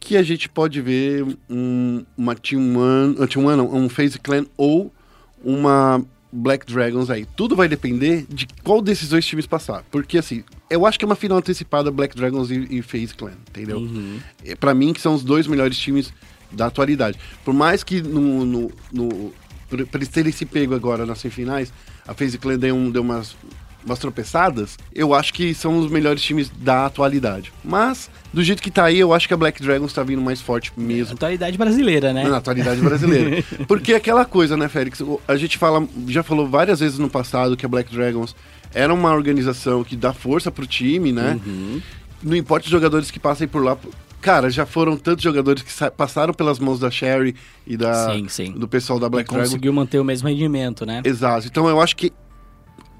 [0.00, 4.18] que a gente pode ver um, uma Team One, uh, Team One não, um FaZe
[4.18, 4.92] Clan ou
[5.42, 7.26] uma Black Dragons aí.
[7.36, 9.84] Tudo vai depender de qual desses dois times passar.
[9.90, 13.32] Porque, assim, eu acho que é uma final antecipada Black Dragons e, e FaZe Clan,
[13.48, 13.86] entendeu?
[14.44, 16.12] É, Pra mim, que são os dois melhores times
[16.54, 17.18] da atualidade.
[17.44, 18.44] Por mais que no...
[18.44, 19.32] no, no
[19.68, 21.72] por eles terem se pego agora nas semifinais,
[22.06, 23.34] a FaZe Clan deu, um, deu umas,
[23.84, 27.52] umas tropeçadas, eu acho que são os melhores times da atualidade.
[27.64, 30.40] Mas, do jeito que tá aí, eu acho que a Black Dragons tá vindo mais
[30.40, 31.14] forte mesmo.
[31.14, 32.24] Atualidade brasileira, né?
[32.28, 33.42] Na atualidade brasileira.
[33.66, 35.02] Porque é aquela coisa, né, Félix?
[35.26, 38.34] A gente fala, já falou várias vezes no passado que a Black Dragons
[38.72, 41.38] era uma organização que dá força pro time, né?
[41.44, 41.80] Uhum.
[42.22, 43.76] Não importa os jogadores que passem por lá.
[44.24, 47.34] Cara, já foram tantos jogadores que sa- passaram pelas mãos da Sherry
[47.66, 48.52] e da, Sim, sim.
[48.52, 49.50] do pessoal da Black E Dragons.
[49.50, 51.02] conseguiu manter o mesmo rendimento, né?
[51.04, 51.46] Exato.
[51.46, 52.10] Então eu acho que,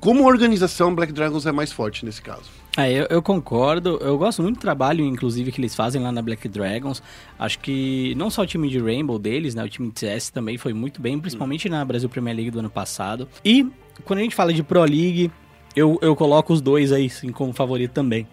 [0.00, 2.42] como organização, Black Dragons é mais forte nesse caso.
[2.76, 3.96] É, eu, eu concordo.
[4.02, 7.02] Eu gosto muito do trabalho, inclusive, que eles fazem lá na Black Dragons.
[7.38, 9.64] Acho que não só o time de Rainbow deles, né?
[9.64, 12.68] O time de CS também foi muito bem, principalmente na Brasil Premier League do ano
[12.68, 13.26] passado.
[13.42, 13.66] E
[14.04, 15.30] quando a gente fala de Pro League,
[15.74, 18.26] eu, eu coloco os dois aí, sim, como favorito também.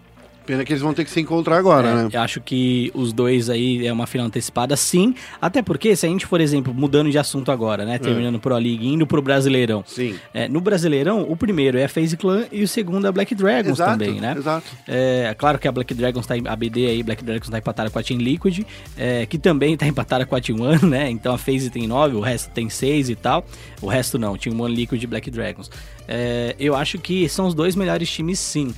[0.46, 2.08] Pena que eles vão ter que se encontrar agora, É, né?
[2.12, 5.14] Eu acho que os dois aí é uma final antecipada, sim.
[5.40, 7.98] Até porque, se a gente, por exemplo, mudando de assunto agora, né?
[7.98, 9.84] Terminando Pro League, indo pro Brasileirão.
[9.86, 10.16] Sim.
[10.34, 13.34] É, no Brasileirão, o primeiro é a FaZe Clan e o segundo é a Black
[13.34, 14.34] Dragons Exato, também, né?
[14.36, 14.66] exato.
[14.88, 17.88] É, claro que a Black Dragons tá em, a BD aí, Black Dragons tá empatada
[17.90, 18.64] com a Team Liquid,
[18.96, 21.10] é, que também tá empatada com a Team One, né?
[21.10, 23.44] Então a FaZe tem 9, o resto tem 6 e tal.
[23.80, 25.70] O resto não, Team One, Liquid e Black Dragons.
[26.08, 28.74] É, eu acho que são os dois melhores times sim,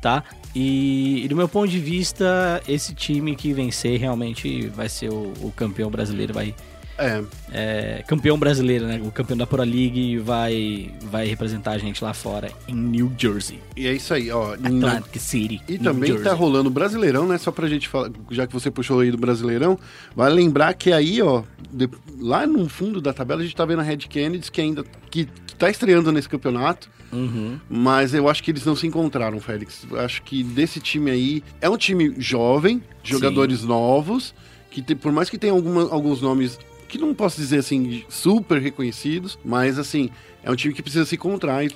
[0.00, 0.24] tá?
[0.54, 5.32] E, e do meu ponto de vista, esse time que vencer realmente vai ser o,
[5.40, 6.54] o campeão brasileiro, vai...
[7.00, 7.22] É.
[7.52, 9.00] é, campeão brasileiro, né?
[9.04, 13.60] O campeão da Pro League vai, vai representar a gente lá fora, em New Jersey.
[13.76, 14.54] E é isso aí, ó.
[14.54, 15.62] Atlantic City.
[15.68, 16.24] E New também Jersey.
[16.28, 17.38] tá rolando o Brasileirão, né?
[17.38, 19.78] Só pra gente falar, já que você puxou aí do Brasileirão,
[20.16, 23.78] vale lembrar que aí, ó, de- lá no fundo da tabela a gente tá vendo
[23.78, 27.58] a Red Kennedy, que ainda que, que tá estreando nesse campeonato, Uhum.
[27.70, 29.86] mas eu acho que eles não se encontraram, Félix.
[30.04, 34.34] Acho que desse time aí, é um time jovem, jogadores novos,
[34.70, 38.60] que tem- por mais que tenha alguma- alguns nomes que não posso dizer assim, super
[38.60, 40.10] reconhecidos, mas assim,
[40.42, 41.70] é um time que precisa se encontrar e,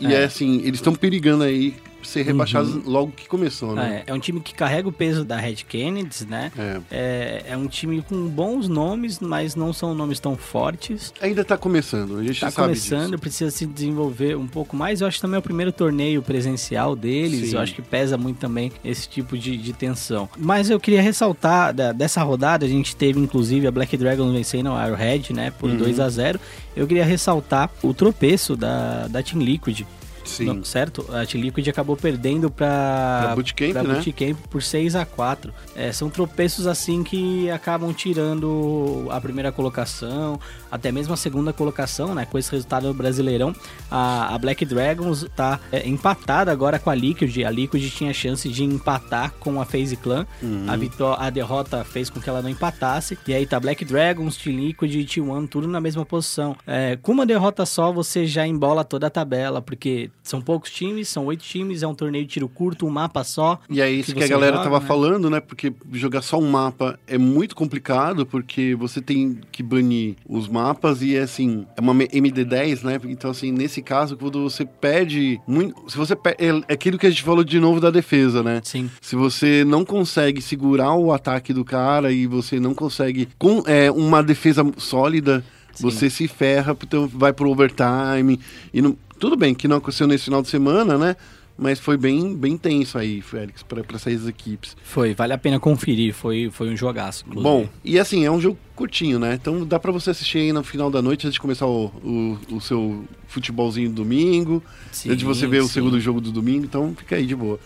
[0.00, 0.22] e É.
[0.22, 1.74] é assim, eles estão perigando aí
[2.06, 4.02] ser rebaixados logo que começou, né?
[4.06, 6.50] É, é um time que carrega o peso da Red Kennedy, né?
[6.58, 6.80] É.
[6.90, 11.12] É, é um time com bons nomes, mas não são nomes tão fortes.
[11.20, 13.18] Ainda tá começando, a gente Tá sabe começando, disso.
[13.18, 15.00] precisa se desenvolver um pouco mais.
[15.00, 17.50] Eu acho que também é o primeiro torneio presencial deles.
[17.50, 17.56] Sim.
[17.56, 20.28] Eu acho que pesa muito também esse tipo de, de tensão.
[20.38, 24.70] Mas eu queria ressaltar da- dessa rodada, a gente teve inclusive a Black Dragons vencendo
[24.70, 25.76] a Arrowhead, né, por Uhum.
[25.76, 26.38] 2 a 0
[26.76, 29.82] Eu queria ressaltar o tropeço da, da Team Liquid.
[30.26, 30.44] Sim.
[30.46, 31.06] Não, certo?
[31.12, 33.94] A Team Liquid acabou perdendo pra, Pra Bootcamp, pra né?
[33.94, 40.38] Bootcamp por 6 a 4 É, São tropeços assim que acabam tirando a primeira colocação,
[40.70, 42.26] até mesmo a segunda colocação, né?
[42.26, 43.54] Com esse resultado do Brasileirão.
[43.90, 47.44] A, a Black Dragons tá é, empatada agora com a Liquid.
[47.44, 50.26] A Liquid tinha chance de empatar com a FaZe Clan.
[50.42, 50.66] Uhum.
[50.68, 53.18] A, vitó a derrota fez com que ela não empatasse.
[53.26, 56.56] E aí tá Black Dragons, Team Liquid e T1, tudo na mesma posição.
[56.66, 61.08] É, com uma derrota só, você já embola toda a tabela, porque são poucos times,
[61.08, 63.60] são oito times, é um torneio de tiro curto, um mapa só.
[63.70, 64.86] E é isso que, a você galera joga, tava né?
[64.86, 65.40] falando, né?
[65.40, 71.02] Porque jogar só um mapa é muito complicado, porque você tem que banir os mapas
[71.02, 73.00] e, assim, é uma MD10, né?
[73.04, 75.88] Então, assim, nesse caso, quando você perde muito...
[75.88, 76.64] Se você perde...
[76.68, 78.60] É aquilo que a gente falou de novo da defesa, né?
[78.64, 78.90] Sim.
[79.00, 83.90] Se você não consegue segurar o ataque do cara e você não consegue com é,
[83.90, 85.82] uma defesa sólida, Sim.
[85.82, 88.40] você se ferra, então vai pro overtime.
[88.72, 91.16] E não, tudo bem que não aconteceu nesse final de semana, né?
[91.58, 94.76] Mas foi bem, bem tenso aí, Félix, para essas equipes.
[94.82, 97.24] Foi, vale a pena conferir, foi, foi um jogaço.
[97.26, 97.42] inclusive.
[97.50, 99.38] Bom, e assim, é um jogo curtinho, né?
[99.40, 102.56] Então dá pra você assistir aí no final da noite antes de começar o, o,
[102.56, 105.72] o seu futebolzinho domingo, Sim, antes de você ver o sim.
[105.72, 107.58] segundo jogo do domingo, então fica aí de boa.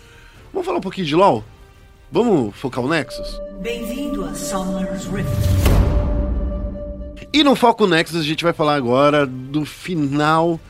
[0.52, 1.44] Vamos falar um pouquinho de LoL?
[2.12, 3.40] Vamos focar o Nexus?
[3.60, 5.30] Bem-vindo a Summer's Rift.
[7.32, 10.60] E no Foco Nexus a gente vai falar agora do final,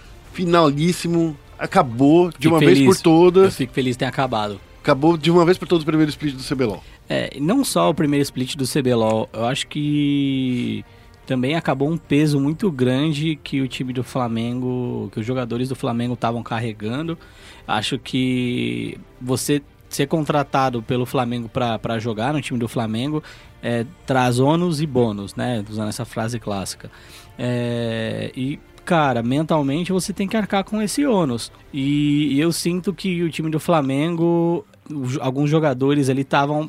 [0.44, 2.79] finalíssimo, acabou de uma feliz.
[2.79, 4.61] vez por Eu todas, fico feliz de ter acabado.
[4.81, 6.83] acabou de uma vez por todas o primeiro split do CBLOL.
[7.09, 10.85] É, não só o primeiro split do CBLOL, eu acho que
[11.26, 15.76] também acabou um peso muito grande que o time do Flamengo, que os jogadores do
[15.76, 17.18] Flamengo estavam carregando.
[17.68, 23.22] Acho que você ser contratado pelo Flamengo para jogar no time do Flamengo
[23.62, 25.64] é, traz ônus e bônus, né?
[25.68, 26.90] Usando essa frase clássica.
[27.38, 28.59] É, e,
[28.90, 31.53] cara, mentalmente você tem que arcar com esse ônus.
[31.72, 34.66] E, eu sinto que o time do Flamengo,
[35.20, 36.68] alguns jogadores ali estavam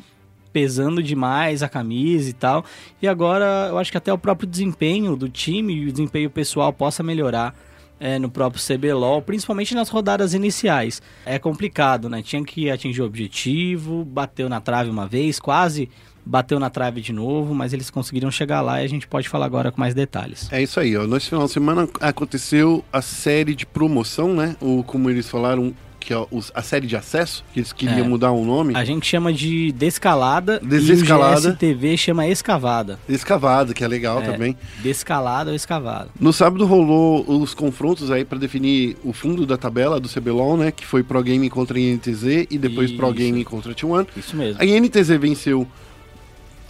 [0.52, 2.64] pesando demais a camisa e tal.
[3.02, 6.72] E agora eu acho que até o próprio desempenho do time e o desempenho pessoal
[6.72, 7.56] possa melhorar
[7.98, 11.02] é, no próprio CBLOL, principalmente nas rodadas iniciais.
[11.26, 12.22] É complicado, né?
[12.22, 15.90] Tinha que atingir o objetivo, bateu na trave uma vez, quase
[16.24, 19.46] bateu na trave de novo, mas eles conseguiram chegar lá e a gente pode falar
[19.46, 20.48] agora com mais detalhes.
[20.52, 21.06] É isso aí, ó.
[21.06, 24.56] Nesse final de semana aconteceu a série de promoção, né?
[24.60, 28.08] Ou como eles falaram, que é os- a série de acesso, que eles queriam É.
[28.08, 28.74] mudar o nome.
[28.76, 31.34] A gente chama de descalada, Desescalada.
[31.34, 32.98] e o GSTV chama escavada.
[33.08, 34.26] Escavada, que é legal É.
[34.32, 34.56] também.
[34.82, 36.08] Descalada ou escavada.
[36.18, 40.72] No sábado rolou os confrontos aí pra definir o fundo da tabela do CBLOL, né?
[40.72, 43.14] Que foi Pro Game contra a INTZ e depois Pro Isso.
[43.14, 44.06] Game contra a T1.
[44.16, 44.60] Isso mesmo.
[44.60, 45.68] A INTZ venceu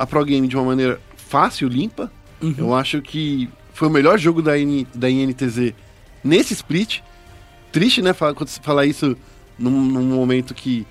[0.03, 2.11] a Pro Game de uma maneira fácil, limpa.
[2.43, 2.55] Uhum.
[2.59, 5.73] Eu acho que foi o melhor jogo da, N, da INTZ
[6.25, 7.01] nesse split.
[7.71, 9.17] Triste, né, falar, falar isso
[9.57, 10.85] num, num momento que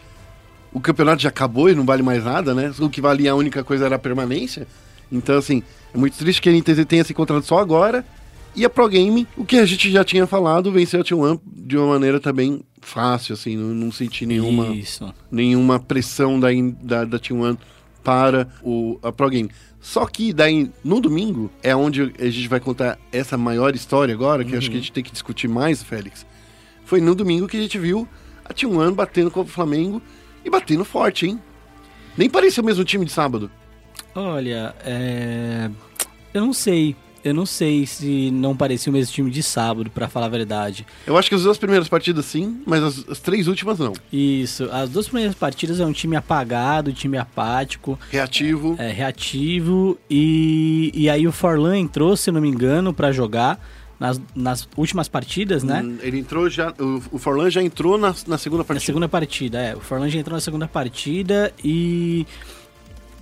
[0.72, 2.72] o campeonato já acabou e não vale mais nada, né?
[2.80, 4.66] O que valia a única coisa era a permanência.
[5.12, 5.62] Então, assim,
[5.94, 8.06] é muito triste que a NTZ tenha se encontrado só agora.
[8.56, 11.78] E a Pro Game, o que a gente já tinha falado, venceu a T1 de
[11.78, 15.14] uma maneira também fácil, assim, não, não senti nenhuma Isso.
[15.30, 16.48] nenhuma pressão da,
[16.82, 17.58] da, da T1
[18.04, 19.50] para o, a Pro Game.
[19.80, 24.44] Só que daí, no domingo, é onde a gente vai contar essa maior história agora,
[24.44, 26.26] que eu acho que a gente tem que discutir mais, Félix.
[26.86, 28.08] Foi no domingo que a gente viu
[28.46, 30.02] a T1 batendo contra o Flamengo
[30.46, 31.42] e batendo forte, hein?
[32.18, 33.50] Nem parecia o mesmo time de sábado.
[34.14, 35.70] Olha, é...
[36.34, 36.96] eu não sei.
[37.24, 40.86] Eu não sei se não parecia o mesmo time de sábado, pra falar a verdade.
[41.06, 43.94] Eu acho que as duas primeiras partidas sim, mas as, as três últimas não.
[44.12, 48.76] Isso, as duas primeiras partidas é um time apagado, time apático, Reativo.
[48.80, 53.60] é, reativo, e, e aí o Forlan entrou, se não me engano, pra jogar
[54.00, 55.82] nas, nas últimas partidas, né?
[55.84, 56.74] Hum, Ele entrou já.
[56.80, 58.86] O, o Forlan já entrou na, na segunda Na partida.
[58.86, 59.76] segunda partida, é.
[59.76, 62.26] O Forlan já entrou na segunda partida e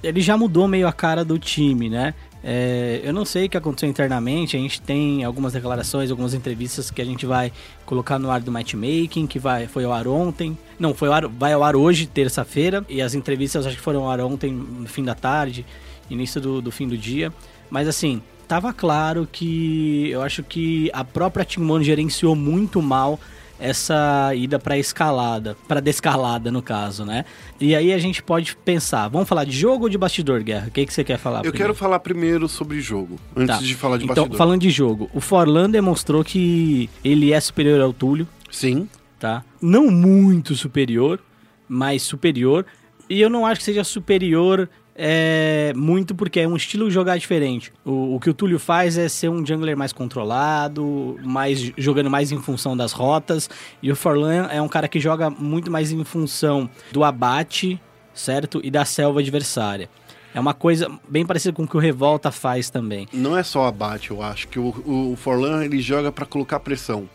[0.03, 2.13] ele já mudou meio a cara do time, né?
[2.41, 6.89] É, eu não sei o que aconteceu internamente, a gente tem algumas declarações, algumas entrevistas
[6.89, 7.51] que a gente vai
[7.85, 10.57] colocar no ar do matchmaking, que vai, foi ao ar ontem.
[10.79, 14.03] Não, foi ao ar, vai ao ar hoje, terça-feira, e as entrevistas acho que foram
[14.03, 15.65] ao ar ontem, no fim da tarde,
[16.09, 17.33] início do, do fim do dia.
[17.69, 23.19] Mas assim, tava claro que eu acho que a própria Team One gerenciou muito mal
[23.59, 27.25] essa ida para escalada, para descalada no caso, né?
[27.59, 30.67] E aí a gente pode pensar, vamos falar de jogo ou de bastidor, Guerra?
[30.67, 31.39] O que, que você quer falar?
[31.39, 31.57] Eu primeiro?
[31.59, 33.61] quero falar primeiro sobre jogo, antes Tá.
[33.61, 34.37] de falar de Então, bastidor.
[34.37, 38.87] falando de jogo, o Forlan demonstrou que ele é superior ao Túlio, Sim,
[39.19, 39.43] tá?
[39.61, 41.19] Não muito superior,
[41.67, 42.65] mas superior.
[43.09, 44.69] E eu não acho que seja superior
[45.01, 47.71] é, muito porque é um estilo de jogar diferente.
[47.85, 52.33] O, o que o Túlio faz é ser um jungler mais controlado, mais jogando mais
[52.33, 53.49] em função das rotas.
[53.81, 57.81] E o Forlan é um cara que joga muito mais em função do abate,
[58.13, 58.59] certo?
[58.61, 59.89] E da selva adversária.
[60.35, 63.07] É uma coisa bem parecida com o que o Revolta faz também.
[63.13, 67.09] não é só abate, eu acho que o, o Forlan ele joga pra colocar pressão.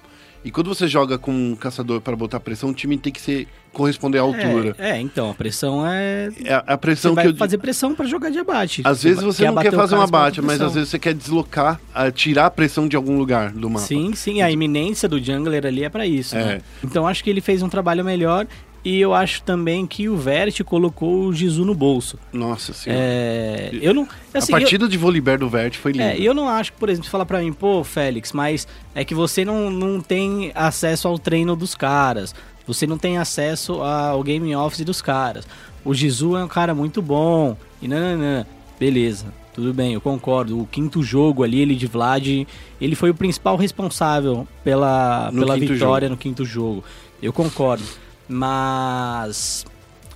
[0.44, 3.48] E quando você joga com um caçador pra botar pressão, o time tem que ser
[3.72, 4.76] corresponder à altura.
[4.78, 6.28] É, é, então, a pressão é.
[6.44, 8.82] É, a Você pressão vai que eu fazer pressão pra jogar de abate.
[8.84, 10.98] Às vezes você não quer abater o fazer um você abate, mas às vezes você
[10.98, 11.80] quer deslocar,
[12.14, 13.84] tirar a pressão de algum lugar do mapa.
[13.86, 16.44] Sim, sim, a iminência do jungler ali é pra isso, É.
[16.44, 16.60] né?
[16.84, 18.46] Então acho que ele fez um trabalho melhor
[18.84, 22.18] e eu acho também que o Vert colocou o Gizu no bolso.
[22.32, 23.02] Nossa senhora.
[23.02, 26.12] É, eu não, assim, a partida de volibear do Vert foi eu, linda.
[26.12, 29.14] é, eu não acho por exemplo, você fala pra mim, pô, Félix, mas é que
[29.14, 32.34] você não, não tem acesso ao treino dos caras.
[32.66, 35.46] Você não tem acesso ao game office dos caras.
[35.84, 37.56] O Gizu é um cara muito bom.
[37.82, 38.46] E nananã.
[38.80, 40.58] Beleza, tudo bem, eu concordo.
[40.58, 42.26] O quinto jogo ali, ele de Vlad,
[42.80, 46.10] ele foi o principal responsável pela, No pela vitória jogo.
[46.10, 46.82] no quinto jogo.
[47.22, 47.84] Eu concordo.
[48.28, 49.64] Mas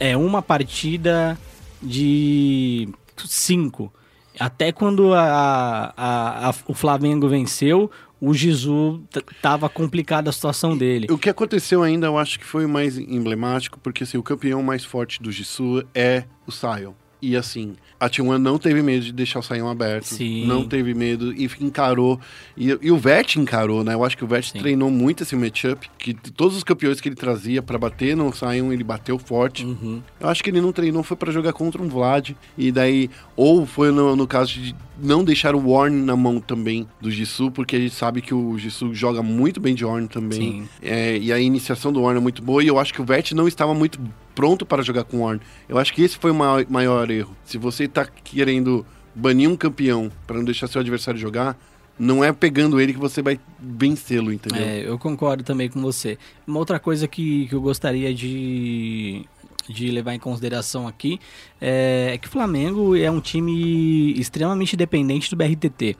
[0.00, 1.38] é uma partida
[1.82, 2.88] de
[3.26, 3.92] cinco.
[4.38, 7.90] Até quando a, a- a- o Flamengo venceu,
[8.20, 9.02] o Gizu
[9.42, 11.06] tava complicada a situação dele.
[11.10, 14.62] O que aconteceu ainda, eu acho que foi o mais emblemático, porque assim, o campeão
[14.62, 16.92] mais forte do Jisu é o Sion.
[17.20, 20.04] E assim, a T1 não teve medo de deixar o Sion aberto.
[20.04, 20.46] Sim.
[20.46, 22.20] Não teve medo e encarou.
[22.56, 23.94] E, e o Vert encarou, né?
[23.94, 24.58] Eu acho que o Vert Sim.
[24.58, 25.90] treinou muito esse matchup.
[25.98, 29.64] Que todos os campeões que ele trazia pra bater no Sion, ele bateu forte.
[29.64, 30.00] Uhum.
[30.20, 32.30] Eu acho que ele não treinou, foi pra jogar contra um Vlad.
[32.56, 36.86] E daí, ou foi no, no caso de não deixar o Warn na mão também
[37.00, 40.68] do Jisoo, porque a gente sabe que o Jisoo joga muito bem de Warn também.
[40.82, 42.62] É, e a iniciação do Warn é muito boa.
[42.62, 44.00] E eu acho que o Vert não estava muito
[44.38, 45.40] pronto para jogar com o Warn.
[45.68, 47.36] Eu acho que esse foi o maior, maior erro.
[47.44, 51.56] Se você tá querendo banir um campeão para não deixar seu adversário jogar,
[51.98, 54.62] não é pegando ele que você vai vencê-lo, entendeu?
[54.62, 56.16] É, eu concordo também com você.
[56.46, 59.24] Uma outra coisa que, que eu gostaria de,
[59.68, 61.18] de levar em consideração aqui
[61.60, 65.96] é, é que o Flamengo é um time extremamente dependente do BRTT.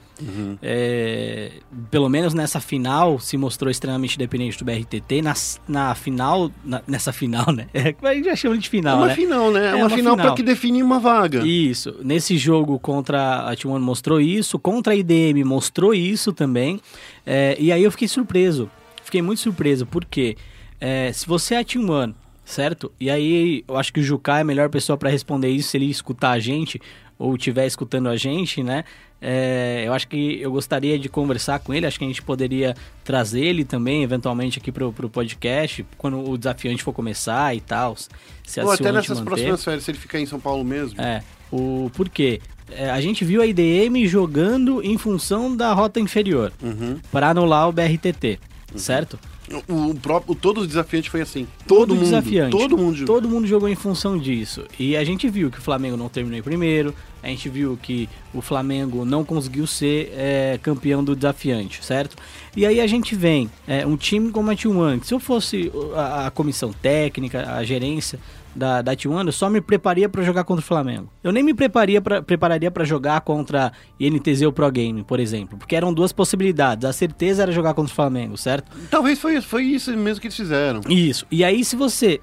[0.62, 1.52] É,
[1.90, 5.22] pelo menos nessa final se mostrou extremamente dependente do BRTT.
[5.22, 5.34] Na,
[5.66, 7.66] na final, na- nessa final, né?
[7.74, 9.14] É, a gente já chama de É final, uma né?
[9.14, 9.66] final, né?
[9.66, 10.26] É, É uma, uma final, final.
[10.26, 11.46] para que define uma vaga.
[11.46, 11.94] Isso.
[12.02, 16.80] Nesse jogo contra a T1 mostrou isso, contra a IDM mostrou isso também.
[17.26, 18.70] É, e aí eu fiquei surpreso.
[19.02, 20.36] Fiquei muito surpreso, porque
[20.80, 22.14] é, se você é a T1,
[22.48, 22.90] certo?
[22.98, 25.76] E aí eu acho que o Juká é a melhor pessoa para responder isso se
[25.76, 26.80] ele escutar a gente
[27.18, 28.84] ou estiver escutando a gente, né?
[29.20, 32.76] É, eu acho que eu gostaria de conversar com ele, acho que a gente poderia
[33.04, 37.96] trazer ele também, eventualmente, aqui pro, pro podcast, quando o desafiante for começar e tal.
[38.44, 39.24] Se Ou até nessas manter.
[39.24, 41.00] próximas férias, se ele ficar em São Paulo mesmo.
[41.00, 42.40] É, o por quê?
[42.70, 46.98] É, a gente viu a IDM jogando em função da rota inferior Uhum.
[47.10, 48.38] para anular o BRTT,
[48.76, 49.18] certo?
[49.66, 51.46] O, próprio, todo desafiante foi assim.
[51.66, 52.04] Todo, mundo.
[52.04, 52.50] desafiante.
[52.50, 53.04] Todo mundo.
[53.06, 54.64] Todo mundo jogou em função disso.
[54.78, 58.08] E a gente viu que o Flamengo não terminou em primeiro, a gente viu que
[58.34, 62.14] o Flamengo não conseguiu ser é, campeão do desafiante, certo?
[62.54, 65.72] E aí a gente vem, é, um time como a T1, que se eu fosse
[65.94, 68.20] a, a comissão técnica, a gerência
[68.54, 71.10] da, da T1, eu só me prepararia para jogar contra o Flamengo.
[71.22, 75.56] Eu nem me prepararia pra, prepararia para jogar contra INTZ ou Pro Game, por exemplo,
[75.58, 76.84] porque eram duas possibilidades.
[76.84, 78.70] A certeza era jogar contra o Flamengo, certo?
[78.90, 80.80] Talvez foi, foi isso mesmo que eles fizeram.
[80.88, 81.26] Isso.
[81.30, 82.20] E aí se você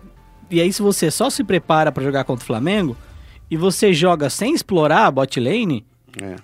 [0.50, 2.96] e aí se você só se prepara pra jogar contra o Flamengo
[3.50, 5.86] e você joga sem explorar a bot lane,
[6.22, 6.36] É,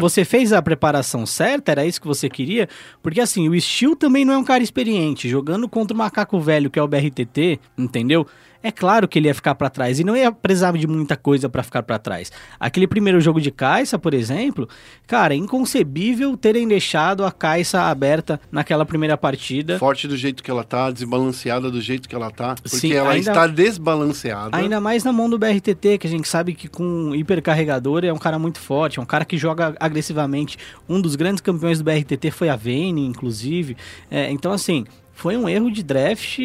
[0.00, 2.68] você fez a preparação certa, era isso que você queria?
[3.02, 6.70] Porque assim, o Steel também não é um cara experiente, jogando contra o macaco velho
[6.70, 8.26] que é o BRTT, entendeu?
[8.60, 11.48] É claro que ele ia ficar pra trás e não ia precisar de muita coisa
[11.48, 12.32] pra ficar pra trás.
[12.58, 14.68] Aquele primeiro jogo de Caixa, por exemplo,
[15.06, 19.78] cara, é inconcebível terem deixado a Caixa aberta naquela primeira partida.
[19.78, 22.56] Forte do jeito que ela tá, desbalanceada do jeito que ela tá.
[22.56, 24.56] Porque Sim, ela ainda- está desbalanceada.
[24.56, 28.18] Ainda mais na mão do BRTT, que a gente sabe que com hipercarregador é um
[28.18, 30.58] cara muito forte, é um cara que joga agressivamente.
[30.88, 33.76] Um dos grandes campeões do BRTT foi a Vayne, inclusive.
[34.10, 36.38] É, então, assim, foi um erro de draft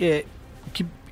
[0.00, 0.24] é,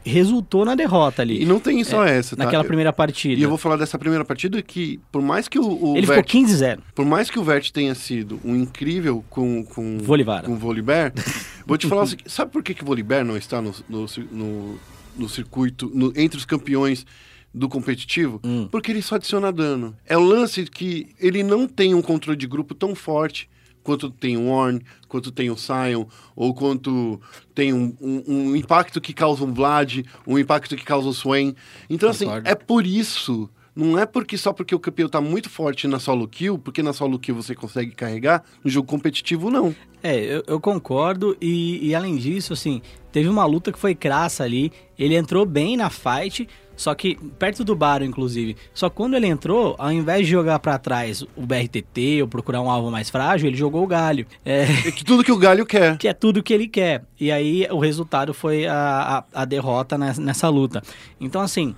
[0.04, 1.42] resultou na derrota ali.
[1.42, 2.44] E não tem só essa, tá?
[2.44, 3.40] Naquela primeira partida.
[3.40, 6.26] E eu vou falar dessa primeira partida que, por mais que o, o Ele Vert,
[6.30, 6.78] ficou 15-0.
[6.94, 10.46] por mais que o Vert tenha sido um incrível com com Volivara.
[10.46, 11.12] com Volibear,
[11.66, 14.78] vou te falar seguinte, sabe por que que o Volibear não está no, no, no,
[15.16, 17.06] no circuito no- entre os campeões
[17.52, 18.40] do competitivo?
[18.44, 18.68] Hum.
[18.70, 19.96] Porque ele só adiciona dano.
[20.04, 23.48] É o lance que ele não tem um controle de grupo tão forte
[23.84, 27.20] quanto tem o Warn, quanto tem o Sion, ou quanto
[27.54, 31.54] tem um, um- um impacto que causa um Vlad, um impacto que causa o Swain.
[31.88, 33.48] Então, assim, é por isso.
[33.74, 36.92] Não é porque só porque o campeão tá muito forte na solo kill, porque na
[36.92, 39.74] solo kill você consegue carregar, no jogo competitivo não.
[40.02, 44.44] É, eu, eu concordo e, e além disso, assim, teve uma luta que foi crassa
[44.44, 46.46] ali, ele entrou bem na fight,
[46.76, 48.56] só que perto do Baro, inclusive.
[48.72, 52.60] Só que quando ele entrou, ao invés de jogar pra trás o BRTT ou procurar
[52.60, 54.26] um alvo mais frágil, ele jogou o Galho.
[54.44, 55.96] É, É que tudo que o Galho quer.
[55.98, 57.04] que é tudo que ele quer.
[57.18, 60.82] E aí o resultado foi a, a, a derrota nessa, nessa luta.
[61.20, 61.74] Então, assim,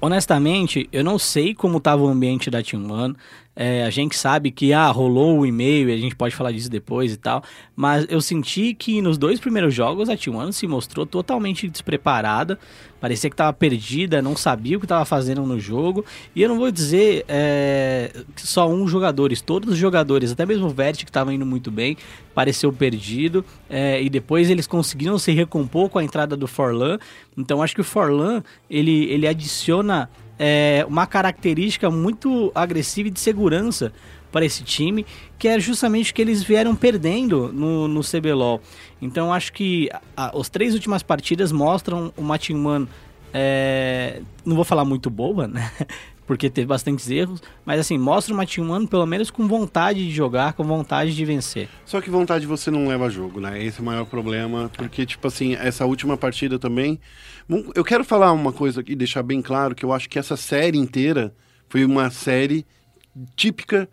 [0.00, 3.16] honestamente, eu não sei como estava o ambiente da Team One.
[3.54, 6.70] É, a gente sabe que ah, rolou o e-mail e a gente pode falar disso
[6.70, 7.42] depois e tal.
[7.74, 12.58] Mas eu senti que nos dois primeiros jogos a Team One se mostrou totalmente despreparada.
[13.00, 16.04] Parecia que estava perdida, não sabia o que estava fazendo no jogo.
[16.34, 20.70] E eu não vou dizer é, só um jogador, todos os jogadores, até mesmo o
[20.70, 21.96] Vert que estava indo muito bem,
[22.34, 23.44] pareceu perdido.
[23.68, 26.98] é, e depois eles conseguiram se recompor com a entrada do Forlan.
[27.36, 30.08] Então acho que o Forlan ele, ele adiciona
[30.42, 33.92] é, uma característica muito agressiva e de segurança
[34.32, 35.04] para esse time,
[35.38, 38.62] que é justamente o que eles vieram perdendo no, no CBLOL.
[39.02, 42.88] Então acho que a, as três últimas partidas mostram uma Team One,
[43.34, 45.70] é, não vou falar muito boa, né?
[46.30, 50.12] Porque teve bastantes erros, mas assim, mostra uma Team One pelo menos com vontade de
[50.14, 51.68] jogar, com vontade de vencer.
[51.84, 53.60] Só que vontade você não leva a jogo, né?
[53.60, 57.00] Esse é o maior problema, porque, tipo assim, essa última partida também.
[57.74, 60.78] Eu quero falar uma coisa aqui, deixar bem claro que eu acho que essa série
[60.78, 61.34] inteira
[61.68, 62.64] foi uma série
[63.34, 63.88] típica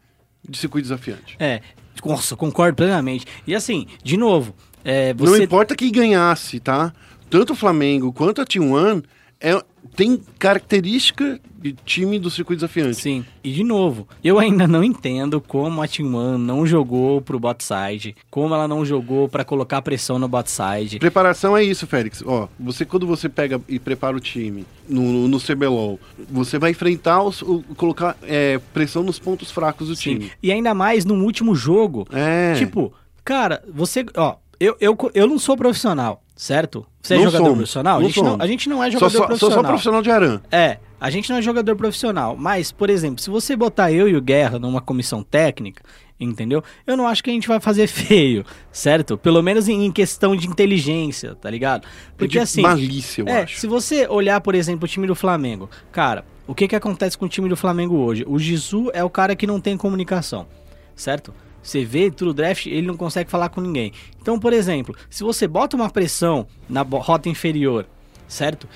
[0.48, 1.36] de circuito desafiante.
[1.40, 1.60] É,
[2.06, 3.26] nossa, concordo plenamente.
[3.48, 4.54] E assim, de novo,
[4.86, 6.94] é, Não você importa quem ganhasse, tá?
[7.32, 9.02] Tanto o Flamengo quanto a Team One
[9.40, 9.62] é,
[9.96, 13.02] tem característica de time do circuito desafiante.
[13.02, 17.40] Sim, e de novo, eu ainda não entendo como a Team One não jogou pro
[17.40, 21.00] bot side, como ela não jogou pra colocar pressão no bot side.
[21.00, 22.24] Preparação é isso, Félix.
[22.26, 27.24] Ó, você quando você pega e prepara o time no, no CBLOL, você vai enfrentar
[27.24, 30.18] os, o, colocar é, pressão nos pontos fracos do Sim.
[30.18, 30.32] time.
[30.42, 32.08] E ainda mais no último jogo.
[32.12, 32.54] É.
[32.54, 36.86] Tipo, cara, você, ó, eu, eu, eu não sou profissional, certo?
[37.02, 38.00] Você é Não jogador somos, profissional?
[38.00, 39.58] a, gente não, a gente não é jogador só, sou profissional.
[39.58, 40.42] só profissional de Aran.
[40.52, 44.16] É, a gente não é jogador profissional, mas, por exemplo, se você botar eu e
[44.16, 45.84] o Guerra numa comissão técnica,
[46.20, 46.64] entendeu?
[46.86, 49.18] Eu não acho que a gente vai fazer feio, certo?
[49.18, 51.88] Pelo menos em, em questão de inteligência, tá ligado?
[52.16, 52.62] Porque de assim.
[52.62, 53.60] malícia, eu é, acho.
[53.60, 57.26] se você olhar, por exemplo, o time do Flamengo, cara, o que que acontece com
[57.26, 58.24] o time do Flamengo hoje?
[58.28, 60.48] O Gisu é o cara que não tem comunicação,
[60.96, 61.34] certo?
[61.68, 63.92] Você vê tudo draft, ele não consegue falar com ninguém.
[64.22, 67.86] Então, por exemplo, se você bota uma pressão na rota inferior,
[68.28, 68.68] certo?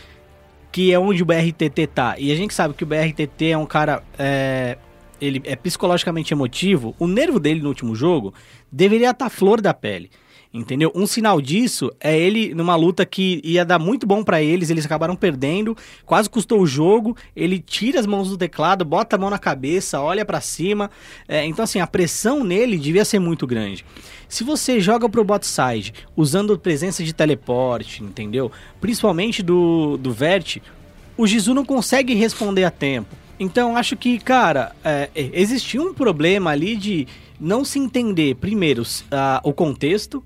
[0.71, 2.15] que é onde o BRTT tá.
[2.17, 4.03] E a gente sabe que o BRTT é um cara.
[4.17, 4.77] é,
[5.19, 6.95] ele é psicologicamente emotivo.
[6.97, 8.33] O nervo dele no último jogo
[8.71, 10.09] deveria estar flor da pele.
[10.54, 10.91] Entendeu?
[10.93, 14.86] Um sinal disso é ele numa luta que ia dar muito bom pra eles, eles
[14.86, 17.16] acabaram perdendo, quase custou o jogo.
[17.34, 20.91] Ele tira as mãos do teclado, bota a mão na cabeça, olha pra cima.
[21.26, 23.86] É, então, assim, a pressão nele devia ser muito grande.
[24.28, 28.52] Se você joga pro bot side usando presença de teleporte, entendeu?
[28.82, 30.58] Principalmente do, do Vert,
[31.18, 33.16] o Gizu não consegue responder a tempo.
[33.39, 37.08] Então, acho que, cara, é, é, existia um problema ali de
[37.39, 40.24] não se entender, primeiro, ah, o contexto,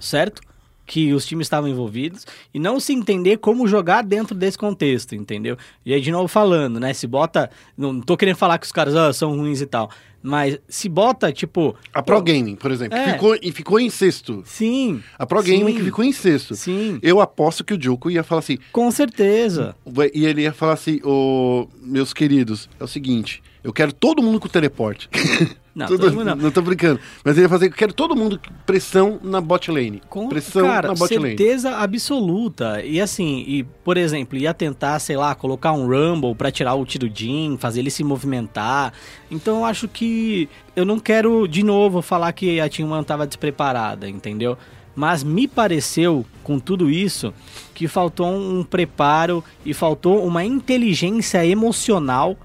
[0.00, 0.42] certo?
[0.86, 5.56] Que os times estavam envolvidos, e não se entender como jogar dentro desse contexto, entendeu?
[5.84, 6.94] E aí, de novo, falando, né?
[6.94, 7.50] Se bota.
[7.76, 9.90] Não tô querendo falar que os caras ah, são ruins e tal,
[10.22, 11.76] mas se bota, tipo.
[11.92, 13.12] A Pro Gaming, por exemplo, É.
[13.12, 14.42] ficou, e ficou em sexto.
[14.46, 15.02] Sim.
[15.18, 16.54] A Pro Gaming que ficou em sexto.
[16.54, 19.76] Sim, Eu aposto que o Joko ia falar assim, com certeza.
[20.14, 24.40] e ele ia falar assim, ô, meus queridos, é o seguinte, eu quero todo mundo
[24.40, 25.10] com teleporte.
[25.78, 26.36] Não, todo mundo não.
[26.36, 26.98] não tô brincando.
[27.24, 30.02] Mas ele ia fazer, eu quero todo mundo pressão na bot lane.
[30.08, 31.36] Com, pressão cara, na bot lane.
[31.36, 32.82] certeza absoluta.
[32.82, 36.84] E assim, e por exemplo, ia tentar, sei lá, colocar um Rumble pra tirar o
[36.84, 38.92] do Jin, fazer ele se movimentar.
[39.30, 43.26] Então eu acho que eu não quero de novo falar que a Team One tava
[43.26, 44.58] despreparada, entendeu?
[44.98, 47.32] Mas me pareceu, com tudo isso,
[47.72, 52.36] que faltou um preparo e faltou uma inteligência emocional,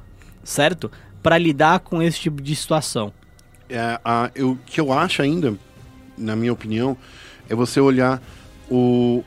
[0.44, 0.92] certo?
[1.24, 3.12] Pra lidar com esse tipo de situação.
[3.74, 5.56] É, a, eu- o que eu acho ainda,
[6.18, 6.96] na minha opinião,
[7.50, 8.22] é você olhar
[8.70, 9.24] o,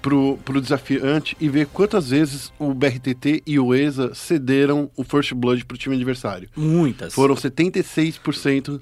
[0.00, 5.34] pro, pro desafiante e ver quantas vezes o BRTT e o ESA cederam o First
[5.34, 6.48] Blood pro time adversário.
[6.56, 7.12] Muitas.
[7.12, 8.80] Foram 76%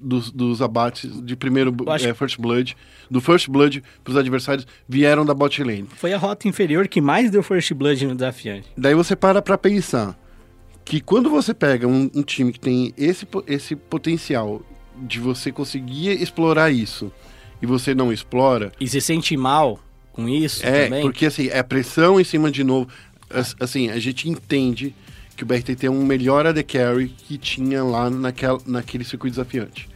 [0.00, 2.76] dos, dos abates de primeiro acho- eh, First Blood,
[3.10, 5.86] do First Blood pros adversários, vieram da bot lane.
[5.96, 8.68] Foi a rota inferior que mais deu First Blood no desafiante.
[8.76, 10.16] Daí você para pra pensar
[10.84, 14.62] que quando você pega um, um time que tem esse, esse potencial
[14.96, 17.10] de você conseguir explorar isso
[17.60, 19.78] e você não explora, E se sente mal
[20.12, 21.02] com isso é também.
[21.02, 22.88] porque assim, é pressão em cima de novo.
[23.30, 24.94] As- Assim, a gente entende
[25.36, 29.88] que o BRTT é um melhor AD Carry que tinha lá naquela, naquele circuito desafiante.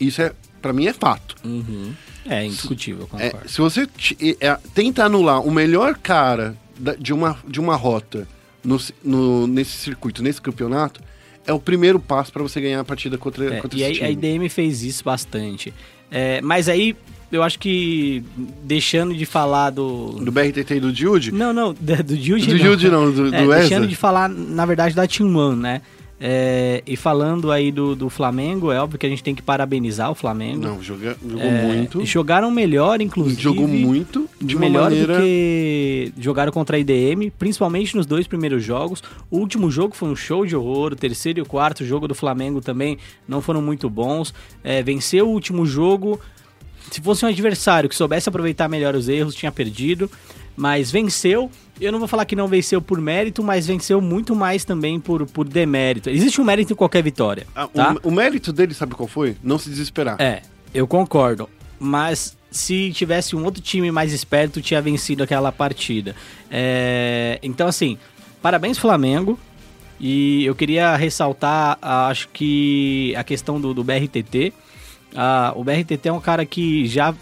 [0.00, 1.36] Isso é, para mim, é fato.
[1.44, 1.92] Uhum.
[2.26, 3.48] É indiscutível, É, concordo.
[3.48, 8.26] se você t- é, tenta anular o melhor cara da- de, uma, de uma rota
[8.64, 11.00] no, no- nesse circuito, nesse campeonato,
[11.46, 14.08] é o primeiro passo para você ganhar a partida contra, É, contra e esse a
[14.08, 14.12] time.
[14.12, 15.72] IDM fez isso bastante.
[16.10, 16.94] É, mas aí,
[17.32, 18.22] eu acho que
[18.62, 20.12] deixando de falar do.
[20.20, 21.32] Do BRTT e do Jude?
[21.32, 22.64] Não, não, do, do Jude Do não.
[22.64, 25.80] Jude não, do, É, do deixando de falar, na verdade, da Team One, né?
[26.24, 30.08] É, e falando aí do, do Flamengo, é óbvio que a gente tem que parabenizar
[30.08, 30.62] o Flamengo.
[30.62, 32.06] Não, joga, jogou É, muito.
[32.06, 33.42] Jogaram melhor, inclusive.
[33.42, 35.16] Jogou muito, de melhor maneira...
[35.16, 39.02] do que jogaram contra a IDM, principalmente nos dois primeiros jogos.
[39.28, 42.14] O último jogo foi um show de horror, o terceiro e o quarto jogo do
[42.14, 44.32] Flamengo também não foram muito bons.
[44.62, 46.20] É, venceu o último jogo.
[46.88, 50.08] Se fosse um adversário que soubesse aproveitar melhor os erros, tinha perdido.
[50.56, 51.50] Mas venceu.
[51.80, 55.26] Eu não vou falar que não venceu por mérito, mas venceu muito mais também por,
[55.26, 56.10] por demérito.
[56.10, 57.46] Existe um mérito em qualquer vitória.
[57.54, 57.96] Ah, tá?
[58.02, 59.36] o, o mérito dele, sabe qual foi?
[59.42, 60.20] Não se desesperar.
[60.20, 60.42] É,
[60.72, 61.48] eu concordo.
[61.80, 66.14] Mas se tivesse um outro time mais esperto, tinha vencido aquela partida.
[66.50, 67.98] É, então, assim,
[68.40, 69.38] parabéns, Flamengo.
[69.98, 74.52] E eu queria ressaltar, ah, acho que a questão do, do BRTT.
[75.14, 77.14] Ah, o BRTT é um cara que já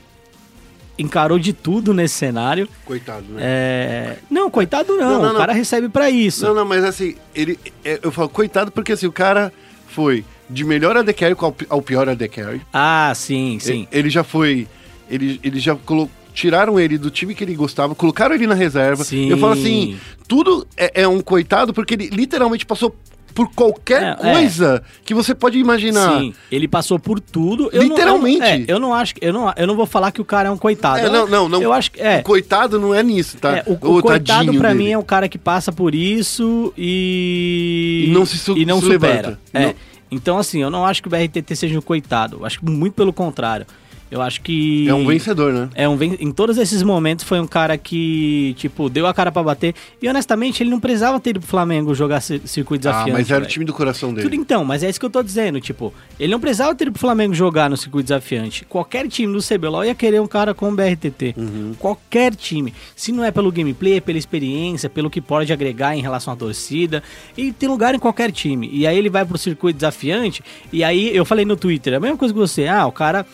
[0.98, 2.68] encarou de tudo nesse cenário.
[2.84, 3.40] Coitado, né?
[3.42, 5.40] É, Não, coitado não, Não, não, o não.
[5.40, 6.44] cara recebe pra isso.
[6.44, 9.52] Não, não, mas assim, ele, é, eu falo coitado porque assim, o cara
[9.88, 11.36] foi de melhor AD Carry
[11.68, 12.60] ao pior AD Carry.
[12.72, 13.86] Ah, sim, sim.
[13.90, 14.66] Ele, ele já foi.
[15.08, 16.10] Ele, ele já colocou.
[16.32, 19.02] Tiraram ele do time que ele gostava, colocaram ele na reserva.
[19.02, 19.28] Sim.
[19.28, 22.94] Eu falo assim, tudo é, é um coitado porque ele literalmente passou
[23.40, 26.18] por qualquer É, coisa que você pode imaginar.
[26.18, 27.70] Sim, ele passou por tudo.
[27.72, 28.38] Eu não- Literalmente.
[28.40, 29.24] eu não, é, eu não acho que.
[29.24, 30.98] Eu não, eu não vou falar que o cara é um coitado.
[31.06, 31.62] É, não, não, não.
[31.62, 32.00] Eu acho que.
[32.02, 33.56] É, O coitado não é nisso, tá?
[33.58, 34.74] é, o, o Ô, coitado dele.
[34.74, 38.06] mim é o cara que passa por isso e.
[38.08, 39.14] E não se su- e não se supera.
[39.14, 39.38] levanta.
[39.54, 39.66] É.
[39.66, 39.74] Não.
[40.12, 42.38] Então, assim, eu não acho que o BRTT seja um coitado.
[42.40, 43.64] Eu acho que muito pelo contrário.
[44.10, 44.88] Eu acho que.
[44.88, 45.68] É um vencedor, né?
[45.74, 49.30] É um ven- em todos esses momentos foi um cara que, tipo, deu a cara
[49.30, 49.74] pra bater.
[50.02, 53.12] E honestamente, ele não precisava ter ido pro Flamengo jogar ci- circuito Ah, desafiante.
[53.18, 53.52] mas era o velho.
[53.52, 54.22] time do coração dele.
[54.28, 56.92] Tudo então, mas é isso que eu tô dizendo, tipo, ele não precisava ter ido
[56.92, 58.64] pro Flamengo jogar no circuito desafiante.
[58.64, 61.34] Qualquer time do CBLOL ia querer um cara com o BRTT.
[61.36, 61.74] Uhum.
[61.78, 62.74] Qualquer time.
[62.96, 66.36] Se não é pelo gameplay, é pela experiência, pelo que pode agregar em relação à
[66.36, 67.02] torcida.
[67.36, 68.68] E tem lugar em qualquer time.
[68.72, 70.42] E aí ele vai pro circuito desafiante,
[70.72, 73.24] e aí eu falei no Twitter, a mesma coisa que você, ah, o cara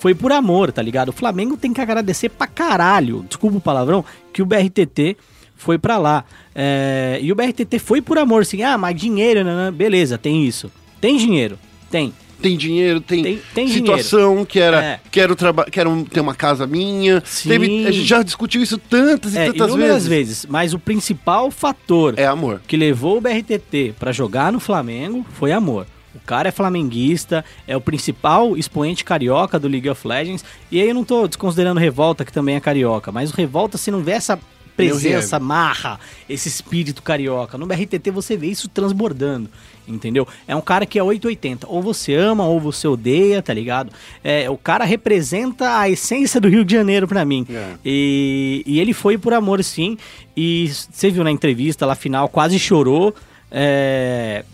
[0.00, 1.10] foi por amor, tá ligado?
[1.10, 5.16] O Flamengo tem que agradecer pra caralho, desculpa o palavrão, que o BRTT
[5.56, 6.24] foi pra lá.
[6.54, 9.40] É, e o BRTT foi por amor, assim, ah, mas dinheiro,
[9.72, 10.72] beleza, tem isso.
[11.00, 11.56] Tem dinheiro,
[11.90, 12.12] tem.
[12.40, 15.00] Tem dinheiro, tem, Tem- tem situação que era É.
[15.10, 17.22] quero, traba quero ter uma casa minha.
[17.26, 17.50] Sim.
[17.50, 20.08] Teve, a gente já discutiu isso tantas e É, tantas vezes.
[20.08, 22.62] vezes, mas o principal fator É amor.
[22.66, 25.86] que levou o BRTT pra jogar no Flamengo foi amor.
[26.14, 30.44] O cara é flamenguista, é o principal expoente carioca do League of Legends.
[30.70, 33.90] E aí eu não tô desconsiderando Revolta, que também é carioca, mas o Revolta, se
[33.90, 34.38] não vê essa
[34.76, 37.58] presença, marra, esse espírito carioca.
[37.58, 39.50] No BRTT você vê isso transbordando,
[39.86, 40.26] entendeu?
[40.48, 41.66] É um cara que é 880.
[41.68, 43.92] Ou você ama, ou você odeia, tá ligado?
[44.24, 47.46] É, o cara representa a essência do Rio de Janeiro pra mim.
[47.50, 47.74] É.
[47.84, 49.98] E, e ele foi por amor, sim.
[50.36, 53.14] E você viu na entrevista lá final, quase chorou.
[53.50, 54.44] é,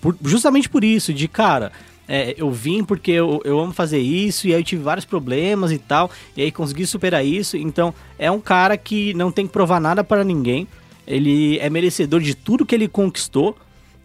[0.00, 1.72] por- justamente por isso, de cara.
[2.10, 5.70] é, eu vim porque eu, eu amo fazer isso, e aí eu tive vários problemas
[5.70, 7.54] e tal, e aí consegui superar isso.
[7.56, 10.66] Então, é um cara que não tem que provar nada para ninguém.
[11.06, 13.56] Ele é merecedor de tudo que ele conquistou,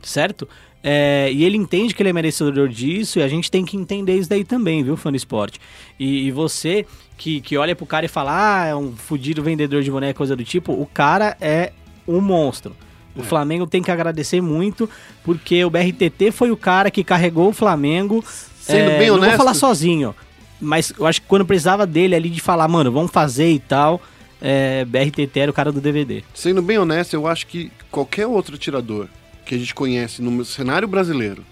[0.01, 0.47] certo?
[0.83, 4.17] É, e ele entende que ele é merecedor disso, e a gente tem que entender
[4.17, 5.57] isso daí também, viu, fã do esporte?
[5.97, 6.85] E, e você
[7.17, 10.35] que, que olha pro cara e fala, ah, é um fudido vendedor de boneca, coisa
[10.35, 11.71] do tipo, o cara é
[12.05, 12.75] um monstro.
[13.15, 14.89] O Flamengo tem que agradecer muito,
[15.23, 18.23] porque o BRTT foi o cara que carregou o Flamengo.
[18.59, 20.15] Sendo é, bem Não honesto- vou falar sozinho,
[20.59, 24.01] mas eu acho que quando precisava dele ali de falar, mano, vamos fazer e tal,
[24.41, 26.23] é, BRTT era o cara do DVD.
[26.33, 29.07] Sendo bem honesto, eu acho que qualquer outro tirador
[29.45, 31.43] que a gente conhece no cenário brasileiro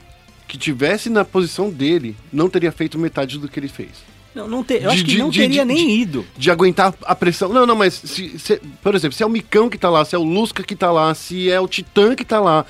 [0.47, 3.89] que tivesse na posição dele não teria feito metade do que ele fez.
[4.34, 6.25] Não, não te- eu De- acho que de- não de- teria nem ido.
[6.38, 7.49] de aguentar a pressão.
[7.49, 10.15] Não, não, mas, se, se- por exemplo, se é o Micão que tá lá, se
[10.15, 12.65] é o Lusca que tá lá, se é o Titã que tá lá,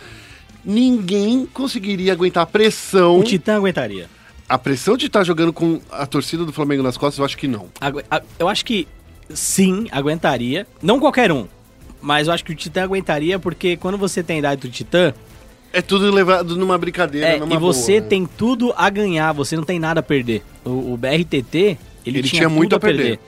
[0.64, 3.20] ninguém conseguiria aguentar a pressão.
[3.20, 4.10] O Titã aguentaria.
[4.48, 7.48] A pressão de estar jogando com a torcida do Flamengo nas costas, eu acho que
[7.48, 7.68] não.
[7.80, 8.02] Agu-
[8.38, 8.88] Eu acho que
[9.30, 10.68] sim, aguentaria.
[10.82, 11.48] Não qualquer um.
[12.02, 15.14] Mas eu acho que o Titã aguentaria porque quando você tem a idade do Titã,
[15.72, 18.08] É tudo levado numa brincadeira, é, numa e você boa, né?
[18.10, 20.44] tem tudo a ganhar, você não tem nada a perder.
[20.64, 23.20] O, o BRTT, ele, Ele tinha, tinha muito a perder.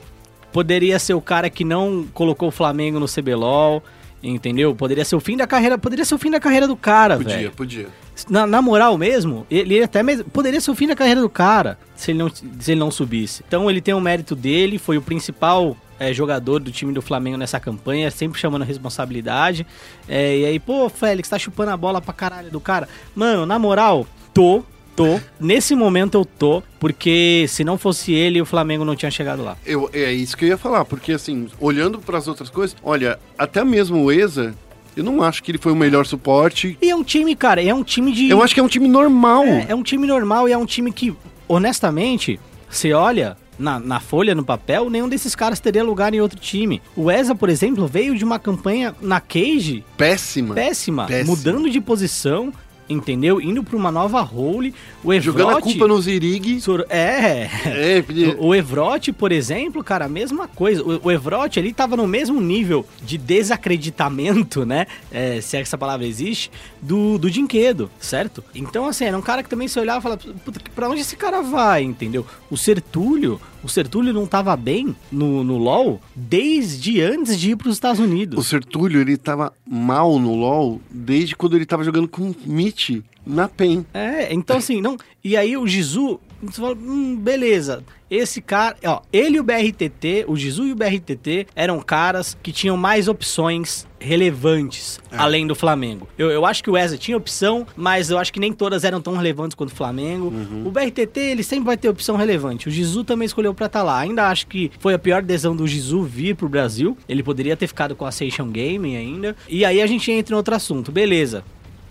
[0.51, 3.81] Poderia ser o cara que não colocou o Flamengo no CBLOL,
[4.21, 4.75] entendeu?
[4.75, 7.36] Poderia ser o fim da carreira, poderia ser o fim da carreira do cara, Podia,
[7.38, 7.51] velho.
[7.51, 7.88] podia.
[8.29, 11.79] Na, na moral mesmo, ele até mesmo poderia ser o fim da carreira do cara
[11.95, 13.43] se ele não, se ele não subisse.
[13.47, 17.38] Então ele tem o mérito dele, foi o principal é, jogador do time do Flamengo
[17.38, 19.65] nessa campanha, sempre chamando a responsabilidade.
[20.07, 22.88] É, e aí, pô, Félix, tá chupando a bola pra caralho do cara.
[23.15, 24.63] Mano, na moral, tô,
[24.95, 25.19] tô.
[25.39, 29.57] Nesse momento eu tô, porque se não fosse ele, o Flamengo não tinha chegado lá.
[29.65, 33.19] Eu, é isso que eu ia falar, porque assim, olhando para as outras coisas, olha,
[33.37, 34.53] até mesmo o ESA,
[34.95, 36.77] eu não acho que ele foi o melhor suporte.
[36.81, 38.29] E é um time, cara, é um time de.
[38.29, 39.43] Eu acho que é um time normal.
[39.43, 41.15] É, é um time normal e é um time que,
[41.47, 42.39] honestamente,
[42.69, 46.81] você olha na, na folha, no papel, nenhum desses caras teria lugar em outro time.
[46.95, 50.53] O Eza, por exemplo, veio de uma campanha na Cage Péssima.
[50.55, 51.35] péssima, Péssima.
[51.35, 52.51] mudando de posição,
[52.93, 53.41] entendeu?
[53.41, 54.73] Indo pra uma nova role.
[55.03, 55.37] O Evrote...
[55.37, 56.61] Jogando a culpa no Zirig.
[56.61, 58.03] Sor- É, É,
[58.39, 60.81] o Evrote, por exemplo, cara, a mesma coisa.
[60.81, 64.85] O, o Evrote, ele tava no mesmo nível de desacreditamento, né?
[65.11, 66.51] É, se é que essa palavra existe,
[66.81, 68.43] do, do Dinquedo, certo?
[68.55, 71.15] Então, assim, era um cara que também se olhava e falava, puta, pra onde esse
[71.15, 72.25] cara vai, entendeu?
[72.49, 77.73] O Sertúlio, o Sertúlio não tava bem no, no LoL desde antes de ir pros
[77.75, 78.37] Estados Unidos.
[78.39, 83.01] O Sertúlio, ele tava mal no LoL desde quando ele tava jogando com o Mitch
[83.26, 83.86] na PEN.
[83.93, 84.97] É, então assim, não.
[85.24, 87.84] E aí o Gizu, você fala, hum, beleza.
[88.11, 92.51] Esse cara, ó, ele e o BRTT, o Gizu e o BRTT eram caras que
[92.51, 96.07] tinham mais opções relevantes além do Flamengo.
[96.15, 99.01] Eu, eu acho que o Wesley tinha opção, mas eu acho que nem todas eram
[99.01, 100.32] tão relevantes quanto o Flamengo.
[100.63, 102.67] O BRTT, ele sempre vai ter opção relevante.
[102.67, 103.97] O Gizu também escolheu pra estar lá.
[103.99, 106.95] Ainda acho que foi a pior decisão do Gizu vir pro Brasil.
[107.09, 109.36] Ele poderia ter ficado com a Station Gaming ainda.
[109.49, 110.91] E aí a gente entra em outro assunto.
[110.91, 111.43] Beleza.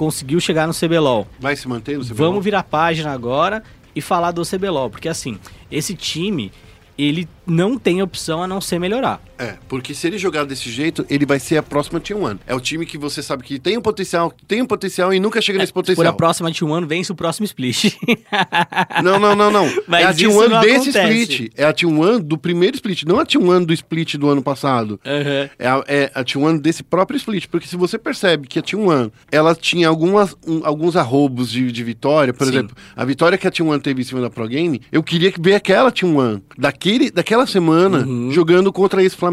[0.02, 1.28] Conseguiu chegar no CBLOL.
[1.38, 2.16] Vai se manter no CBLOL?
[2.16, 3.62] Vamos virar a página agora
[3.94, 5.38] e falar do CBLOL, porque assim,
[5.70, 6.50] esse time,
[6.98, 9.22] ele não tem opção a não ser melhorar.
[9.42, 12.38] É, porque se ele jogar desse jeito, ele vai ser a próxima T1.
[12.46, 15.40] É o time que você sabe que tem um potencial, tem um potencial e nunca
[15.40, 16.06] chega nesse Se for potencial.
[16.06, 17.94] a próxima T1, vence o próximo split.
[19.02, 19.66] Não, não, não, não.
[19.88, 21.22] Mas é a isso T1 não desse acontece.
[21.22, 21.52] split.
[21.56, 25.00] É a T1 do primeiro split, não a T1 do split do ano passado.
[25.04, 25.50] Aham.
[25.58, 27.46] É a, é a T1 desse próprio split.
[27.48, 31.84] Porque se você percebe que a T1 ela tinha algumas, um- alguns arrobos de, de
[31.84, 32.52] vitória, por Sim.
[32.52, 35.40] exemplo, a vitória que a T1 teve em cima da Pro Game, eu queria que
[35.40, 38.30] ver aquela T1 daquele, daquela semana Uhum.
[38.30, 39.31] jogando contra esse Flamengo.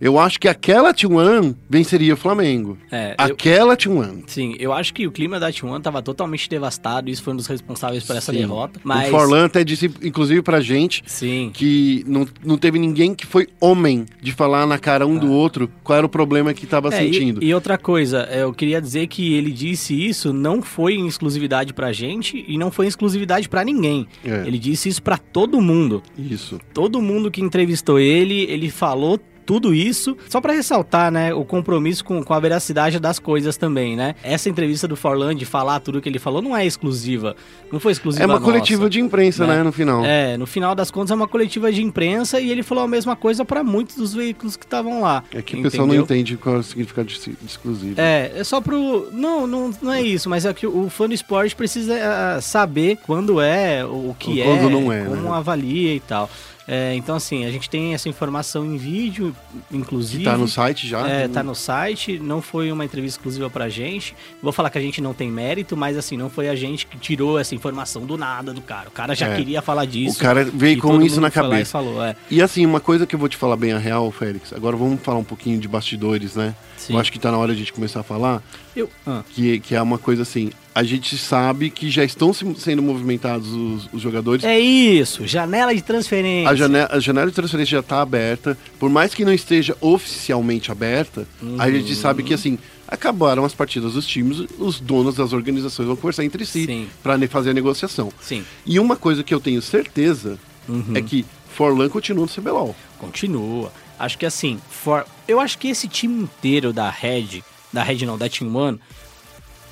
[0.00, 2.78] Eu acho que aquela T1 venceria o Flamengo.
[2.90, 4.22] É, eu- aquela T1.
[4.26, 7.46] Sim, eu acho que o clima da T1 tava totalmente devastado, isso foi um dos
[7.46, 8.38] responsáveis por essa Sim.
[8.38, 8.80] derrota.
[8.84, 9.08] Mas...
[9.08, 11.50] O Forlan até disse, inclusive pra gente, Sim.
[11.52, 15.70] que não, não teve ninguém que foi homem de falar na cara um do outro
[15.82, 17.42] qual era o problema que tava É, e- sentindo.
[17.42, 21.72] E, outra coisa, é, eu queria dizer que ele disse isso não foi em exclusividade
[21.72, 24.06] pra gente e não foi em exclusividade pra ninguém.
[24.24, 24.44] É.
[24.46, 26.02] Ele disse isso pra todo mundo.
[26.16, 26.58] Isso.
[26.74, 32.04] Todo mundo que entrevistou ele, ele falou tudo isso, só pra ressaltar, né, o compromisso
[32.04, 34.14] com, com a veracidade das coisas também, né?
[34.22, 37.36] Essa entrevista do Forlan de falar tudo que ele falou não é exclusiva,
[37.70, 38.44] não foi exclusiva É uma nossa.
[38.44, 39.56] coletiva de imprensa, né?
[39.56, 40.04] né, no final.
[40.04, 43.16] É, no final das contas é uma coletiva de imprensa e ele falou a mesma
[43.16, 45.22] coisa pra muitos dos veículos que estavam lá.
[45.32, 48.00] É que o pessoal não entende qual é o significado de, de exclusivo.
[48.00, 49.08] É, é só pro.
[49.12, 52.98] Não, não, não é isso, mas é que o fã do esporte precisa ah, saber
[53.06, 55.30] quando é, o que Ou é, quando não é, como né?
[55.30, 56.28] avalia e tal.
[56.66, 59.34] É, então, assim, a gente tem essa informação em vídeo,
[59.70, 60.24] inclusive.
[60.24, 61.06] Que tá no site já.
[61.08, 64.14] É, tá no site, não foi uma entrevista exclusiva pra gente.
[64.42, 66.96] Vou falar que a gente não tem mérito, mas assim, não foi a gente que
[66.98, 68.88] tirou essa informação do nada do cara.
[68.88, 69.36] O cara já É.
[69.36, 70.16] queria falar disso.
[70.16, 71.70] O cara veio com isso na lá e cabeça.
[71.72, 72.14] falou, é.
[72.30, 74.52] E assim, uma coisa que eu vou te falar bem a real, Félix.
[74.52, 76.54] Agora vamos falar um pouquinho de bastidores, né?
[76.86, 76.94] Sim.
[76.94, 78.42] Eu acho que tá na hora de a gente começar a falar.
[78.74, 80.50] Eu, ah, Que, que é uma coisa assim.
[80.74, 84.42] A gente sabe que já estão se- sendo movimentados os, os jogadores.
[84.44, 86.48] é isso, janela de transferência.
[86.50, 88.56] A janela, a janela de transferência já está aberta.
[88.78, 91.26] Por mais que não esteja oficialmente aberta,
[91.58, 92.58] a gente sabe que assim.
[92.88, 97.50] Acabaram as partidas dos times, os donos das organizações vão conversar entre si para fazer
[97.50, 98.12] a negociação.
[98.20, 100.92] Sim, E uma coisa que eu tenho certeza Uhum.
[100.94, 102.76] é que Forlan continua no CBLOL.
[102.98, 103.72] continua.
[104.02, 105.06] Acho que assim, for...
[105.28, 108.80] eu acho que esse time inteiro da Red, da Red não, da Team One,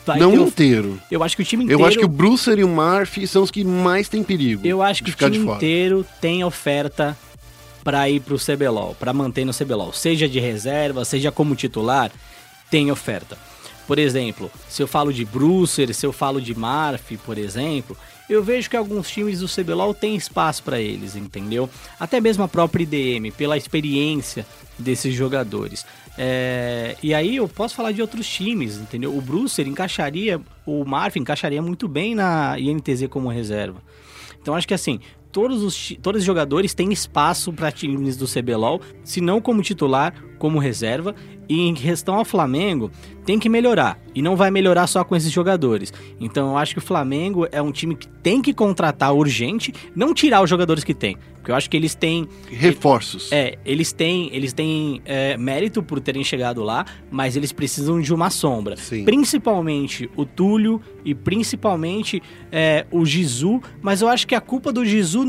[0.07, 1.01] Não inteiro.
[1.11, 1.83] Eu acho que o time inteiro.
[1.83, 4.64] Eu acho que o Brucer e o Murphy são os que mais têm perigo.
[4.64, 7.18] Eu acho que o time inteiro tem oferta
[7.83, 12.12] pra ir pro CBLOL, pra manter no CBLOL, seja de reserva, seja como titular,
[12.70, 13.37] tem oferta.
[13.85, 17.97] Por exemplo, se eu falo de Brucer, se eu falo de Marf, por exemplo,
[18.31, 21.68] eu vejo que alguns times do CBLOL têm espaço pra eles, entendeu?
[21.99, 24.47] Até mesmo a própria IDM, pela experiência
[24.78, 25.85] desses jogadores.
[26.16, 29.16] É, e aí eu posso falar de outros times, entendeu?
[29.16, 33.83] O Brucer encaixaria, o Marf encaixaria muito bem na INTZ como reserva.
[34.41, 35.01] Então acho que assim,
[35.33, 40.14] todos os, todos os jogadores têm espaço para times do CBLOL, se não como titular,
[40.41, 41.14] como reserva.
[41.49, 42.91] E em questão ao Flamengo,
[43.24, 43.99] tem que melhorar.
[44.14, 45.93] E não vai melhorar só com esses jogadores.
[46.18, 50.14] Então eu acho que o Flamengo é um time que tem que contratar urgente, não
[50.14, 51.16] tirar os jogadores que tem.
[51.36, 53.32] Porque eu acho que eles têm Reforços.
[53.32, 58.12] é, eles têm, eles têm é, mérito por terem chegado lá, mas eles precisam de
[58.12, 58.76] uma sombra.
[58.76, 59.05] Sim.
[59.05, 62.22] Principalmente o Túlio e principalmente
[62.53, 65.24] é, o Gizu, mas eu acho que a culpa do Gizu,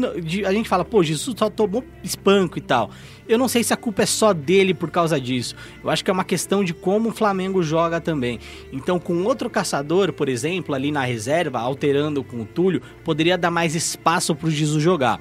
[0.46, 2.92] a gente fala, pô, Gizu só tomou espanco e tal.
[3.28, 5.56] Eu não sei se a culpa é só dele por causa disso.
[5.84, 8.40] Eu acho que é uma questão de como o Flamengo joga também.
[8.72, 13.52] Então, com outro caçador, por exemplo, ali na reserva, alterando com o Túlio, poderia dar
[13.52, 15.20] mais espaço pro Gizu jogar.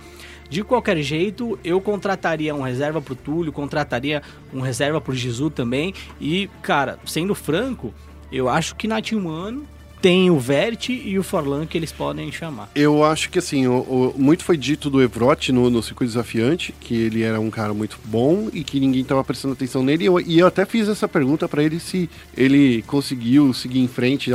[0.49, 4.21] De qualquer jeito, eu contrataria um reserva pro Túlio, contrataria
[4.53, 5.95] um reserva pro Gizu também.
[6.21, 7.95] E, cara, sendo franco,
[8.33, 9.63] eu acho que na T1
[10.01, 12.71] tem o Vert e o Forlan que eles podem chamar.
[12.75, 16.75] Eu acho que assim, o, o- muito foi dito do Evrot no, no circuito desafiante,
[16.81, 20.05] que ele era um cara muito bom e que ninguém tava prestando atenção nele.
[20.05, 23.89] E eu, e eu até fiz essa pergunta pra ele se ele conseguiu seguir em
[23.89, 24.31] frente.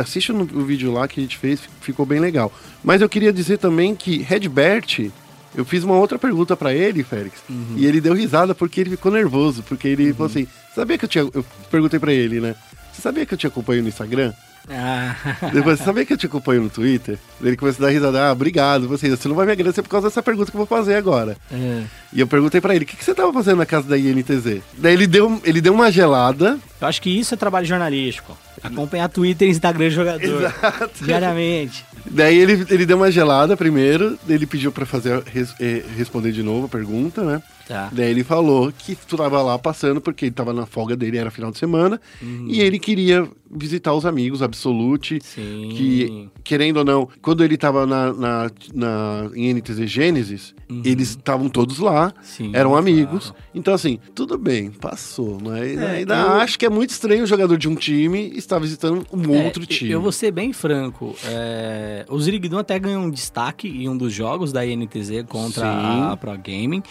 [0.00, 2.52] Assiste no, o vídeo lá que a gente fez, ficou bem legal.
[2.84, 5.10] Mas eu queria dizer também que Redbert.
[5.56, 7.42] Eu fiz uma outra pergunta pra ele, Félix,
[7.76, 11.08] e ele deu risada porque ele ficou nervoso, porque ele falou assim: sabia que eu
[11.08, 11.28] tinha.
[11.34, 12.54] Eu perguntei pra ele, né?
[12.92, 14.32] Você sabia que eu te acompanho no Instagram?
[14.72, 15.16] Ah,
[15.52, 17.18] Depois, você sabia que eu te acompanho no Twitter?
[17.42, 18.28] Ele começou a dar risada.
[18.28, 18.86] Ah, obrigado.
[18.88, 21.36] Você, você não vai me agradecer por causa dessa pergunta que eu vou fazer agora.
[21.52, 21.82] é.
[22.12, 24.60] E eu perguntei pra ele, o que, que você tava fazendo na casa da INTZ?
[24.78, 26.58] Daí ele deu, ele deu uma gelada.
[26.80, 28.36] eu acho que isso é trabalho jornalístico.
[28.62, 30.24] Acompanhar Twitter e Instagram do jogador.
[30.44, 31.04] Exato.
[31.04, 31.84] Diariamente.
[32.10, 36.42] Daí ele, ele deu uma gelada primeiro, ele pediu pra fazer, res- eh, responder de
[36.42, 37.42] novo a pergunta, né?
[37.70, 37.88] Tá.
[37.92, 41.30] Daí ele falou que tu tava lá passando porque ele tava na folga dele, era
[41.30, 42.46] final de semana, Uhum.
[42.48, 45.68] e ele queria visitar os amigos, Absolute, Sim.
[45.72, 50.52] que, querendo ou não, quando ele tava na, na, na, em NTZ Gênesis,
[50.84, 52.22] eles estavam todos lá, Uhum.
[52.22, 52.76] Sim, eram claro.
[52.88, 53.32] amigos.
[53.54, 55.38] Então, assim, tudo bem, passou.
[55.42, 58.58] Mas É, ainda eu- acho que é muito estranho o jogador de um time estar
[58.58, 59.90] visitando um É, outro time.
[59.92, 61.14] Eu vou ser bem franco.
[61.24, 66.02] É, o Zirigdon até ganhou um destaque em um dos jogos da INTZ contra Sim.
[66.12, 66.82] a Pro Gaming,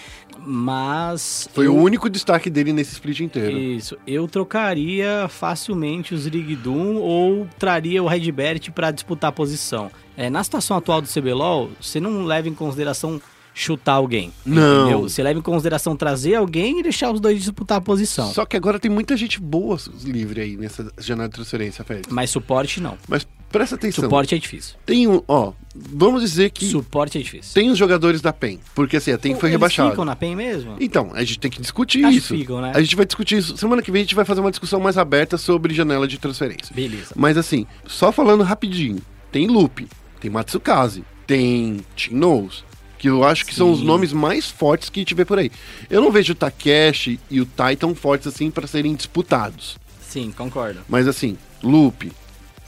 [0.45, 0.68] mas.
[1.53, 3.57] Foi eu- o único destaque dele nesse split inteiro.
[3.57, 9.91] Isso, eu trocaria facilmente o Zirigdum ou traria o Redbert para disputar a posição.
[10.15, 13.21] É, na situação atual do CBLOL, você não leva em consideração
[13.53, 14.31] chutar alguém.
[14.45, 14.81] Não.
[14.81, 15.01] entendeu?
[15.01, 18.31] Você leva em consideração trazer alguém e deixar os dois disputar a posição.
[18.33, 22.11] Só que agora tem muita gente boa livre aí nessa janela de transferência, Félix.
[22.11, 22.97] Mas suporte não.
[23.07, 24.03] Mas presta atenção.
[24.03, 24.75] Suporte é difícil.
[24.85, 27.53] Tem um, ó, vamos dizer que Suporte é difícil.
[27.53, 29.89] tem os jogadores da PEN, porque assim, a PEN foi rebaixada.
[29.89, 30.75] ficam na PEN mesmo?
[30.79, 32.35] Então, a gente tem que discutir Acho isso.
[32.35, 32.71] ficam, né?
[32.73, 33.57] A gente vai discutir isso.
[33.57, 36.73] Semana que vem a gente vai fazer uma discussão mais aberta sobre janela de transferência.
[36.73, 37.13] Beleza.
[37.15, 39.87] Mas assim, só falando rapidinho, tem Lupe,
[40.19, 42.63] tem Matsukaze, tem Team Knows,
[42.99, 43.85] que eu acho que são os Sim.
[43.85, 45.49] nomes mais fortes que a gente vê por aí.
[45.89, 49.77] Eu não vejo o Takeshi e o Tai tão fortes assim para serem disputados.
[50.01, 50.81] Sim, concordo.
[50.87, 52.11] Mas assim, Lupe,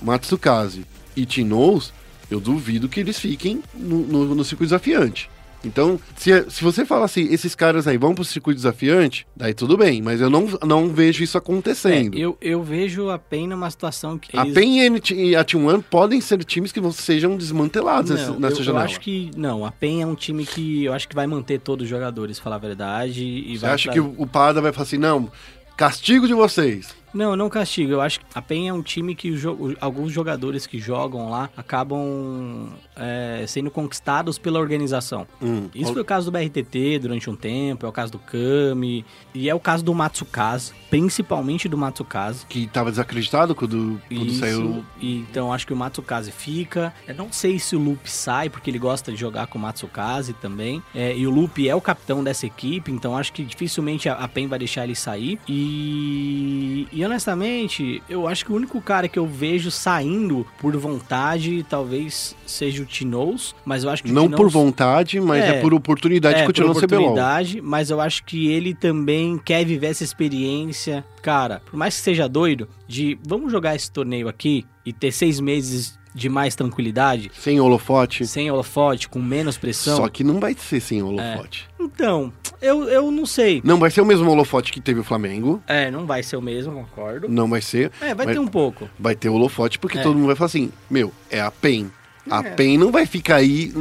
[0.01, 1.93] Matsukaze e Knows,
[2.29, 5.29] eu duvido que eles fiquem no, no, no circuito desafiante.
[5.63, 9.77] Então, se, se você fala assim, esses caras aí vão pro circuito desafiante, daí tudo
[9.77, 12.17] bem, mas eu não, não vejo isso acontecendo.
[12.17, 14.35] É, eu, eu vejo a PEN numa situação que.
[14.37, 17.37] A eles- PEN e a NT e a Team One podem ser times que sejam
[17.37, 18.85] desmantelados nessa, Não, nessa eu, eu janela.
[18.85, 19.29] acho que.
[19.37, 22.39] Não, a PEN é um time que eu acho que vai manter todos os jogadores,
[22.39, 23.23] falar a verdade.
[23.23, 25.31] E Você acha pra- que o, o Pada vai falar assim, não,
[25.77, 26.89] castigo de vocês.
[27.13, 27.91] Não, não castigo.
[27.93, 31.49] Eu acho que a PEN é um time que jo- alguns jogadores que jogam lá
[31.57, 35.27] acabam é, sendo conquistados pela organização.
[35.41, 35.69] Hum.
[35.73, 39.49] Isso foi o caso do BRTT durante um tempo, é o caso do Kami, e
[39.49, 42.45] é o caso do Matsukaze, principalmente do Matsukaze.
[42.47, 44.83] Que tava desacreditado quando, quando Isso, saiu.
[45.01, 46.93] então acho que o Matsukaze fica.
[47.07, 50.33] Eu não sei se o Lupe sai, porque ele gosta de jogar com o Matsukaze
[50.33, 50.81] também.
[50.93, 54.27] É, e o Lupe é o capitão dessa equipe, então acho que dificilmente a, a
[54.27, 55.39] PEN vai deixar ele sair.
[55.47, 60.77] E, e E honestamente, eu acho que o único cara que eu vejo saindo por
[60.77, 65.43] vontade talvez seja o Tinoz, mas eu acho que o Não Tinoz- por vontade, mas
[65.43, 65.61] é, É.
[65.61, 67.01] por oportunidade de é, continuar por no CBLOL.
[67.05, 71.03] oportunidade, mas eu acho que ele também quer viver essa experiência.
[71.23, 75.39] Cara, por mais que seja doido, de vamos jogar esse torneio aqui e ter seis
[75.39, 78.25] meses de mais tranquilidade, Sem holofote.
[78.27, 79.97] sem holofote, com menos pressão.
[79.97, 81.67] Só que não vai ser sem holofote.
[81.79, 82.31] Então,
[82.61, 83.61] eu, eu não sei.
[83.63, 85.61] Não vai ser o mesmo holofote que teve o Flamengo.
[85.67, 87.27] É, não vai ser o mesmo, concordo.
[87.29, 87.91] Não vai ser.
[88.01, 88.89] É, vai ter um pouco.
[88.99, 90.01] Vai ter holofote, porque É.
[90.01, 91.89] todo mundo vai falar assim: Meu, é a PEN.
[92.29, 92.43] A É.
[92.51, 93.73] PEN não vai ficar aí.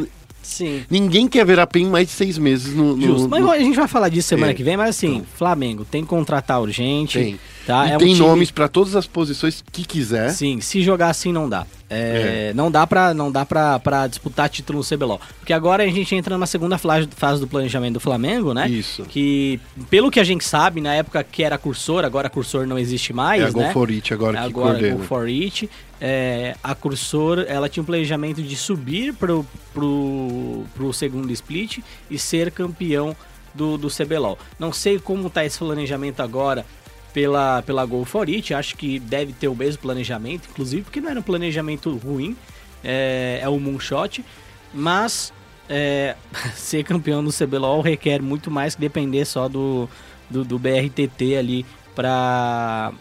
[0.42, 0.84] Sim.
[0.90, 2.96] Ninguém quer ver a PEN mais de seis meses no.
[2.96, 3.28] no- Justo.
[3.28, 4.54] Mas no- a gente vai falar disso semana É.
[4.54, 7.18] que vem, mas assim, Flamengo tem que contratar urgente.
[7.18, 7.40] Tem.
[7.70, 7.86] Tá?
[7.86, 10.30] e é um tem time- nomes pra todas as posições que quiser.
[10.30, 11.66] Sim, se jogar assim não dá.
[11.92, 15.20] É, Não dá pra, não dá pra disputar título no CBLOL.
[15.40, 18.68] Porque agora a gente entra numa segunda fase, do planejamento do Flamengo, né?
[18.68, 19.02] Isso.
[19.06, 19.58] Que,
[19.90, 23.42] pelo que a gente sabe, na época que era cursor, agora cursor não existe mais,
[23.42, 23.72] É a Go né?
[23.72, 24.96] for It agora, que agora coordena.
[24.98, 25.68] Go for It.
[26.00, 29.44] É, a Cursor, ela tinha um planejamento de subir pro,
[29.74, 31.78] pro, pro segundo split
[32.10, 33.14] e ser campeão
[33.54, 34.38] do, do CBLOL.
[34.58, 36.64] Não sei como tá esse planejamento agora
[37.12, 41.10] pela, pela Go for It, acho que deve ter o mesmo planejamento, inclusive porque não
[41.10, 42.36] era um planejamento ruim,
[42.84, 44.24] é, é o Moonshot,
[44.72, 45.32] mas
[45.68, 46.16] é,
[46.54, 49.88] ser campeão do CBLOL requer muito mais que depender só do,
[50.28, 52.92] do, do BRTT ali para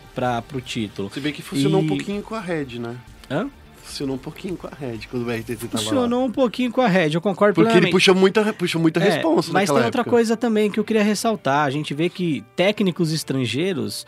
[0.53, 1.09] o título.
[1.09, 2.95] Você vê que funcionou E- um pouquinho com a Red, né?
[3.29, 3.49] Hã?
[3.89, 5.79] Funcionou um pouquinho com a Red quando o BRTT tava lá.
[5.79, 9.03] Funcionou um pouquinho com a Red, eu concordo Porque ele puxou muita, puxou muita É,
[9.09, 10.09] responsa Mas tem naquela outra época.
[10.09, 11.65] coisa também que eu queria ressaltar.
[11.65, 14.05] A gente vê que técnicos estrangeiros,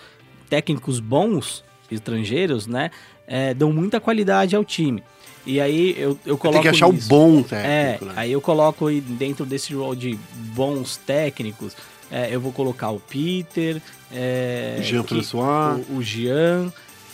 [0.49, 2.91] técnicos bons estrangeiros, né,
[3.27, 5.03] é, dão muita qualidade ao time.
[5.45, 7.07] E aí eu, eu coloco Tem que achar nisso.
[7.07, 8.13] o bom É, técnico, né?
[8.15, 10.17] aí eu coloco dentro desse rol de
[10.53, 11.75] bons técnicos,
[12.11, 15.82] é, eu vou colocar o Peter, é, Jean que- François.
[15.89, 16.71] o, o Jean,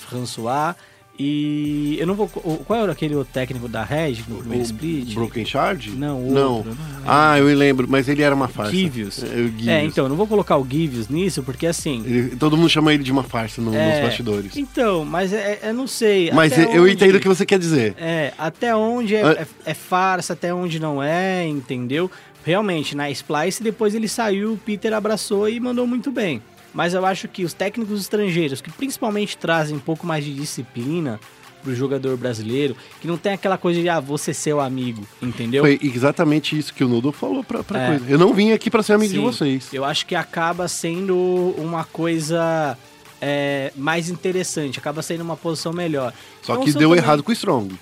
[0.10, 0.76] François,
[1.20, 2.30] e eu não vou...
[2.44, 5.14] o- Qual era aquele outro técnico da Red no primeiro split?
[5.14, 5.92] Broken Shard?
[5.92, 6.54] Não, o Não.
[6.58, 7.04] outro, não lembro.
[7.06, 8.72] Ah, eu lembro, mas ele era uma farsa.
[8.72, 9.24] Givius.
[9.24, 9.68] É, o Givius.
[9.68, 12.04] É, então, não vou colocar o Givius nisso, porque assim...
[12.06, 14.56] Ele- todo mundo chama ele de uma farsa no- é, nos bastidores.
[14.58, 16.32] Então, mas é, é- eu não sei.
[16.32, 17.96] Mas até eu eu onde- entendo o que você quer dizer.
[17.98, 19.32] É, até onde é, Ah.
[19.66, 22.12] é, é farsa, até onde não é, entendeu?
[22.46, 26.42] Realmente, na Splice, depois ele saiu, o Peter abraçou e mandou muito bem.
[26.78, 31.20] Mas eu acho que os técnicos estrangeiros, que principalmente trazem um pouco mais de disciplina
[31.64, 35.64] pro jogador brasileiro, que não tem aquela coisa de, ah, você seu amigo, entendeu?
[35.64, 37.88] Foi exatamente isso que o Nudo falou pra, pra É.
[37.88, 38.06] coisa.
[38.08, 39.74] Eu não vim aqui pra ser amigo de Sim, vocês.
[39.74, 41.16] Eu acho que acaba sendo
[41.58, 42.78] uma coisa
[43.20, 46.14] é, mais interessante, acaba sendo uma posição melhor.
[46.44, 47.76] Só Não que deu também- errado com o Strong.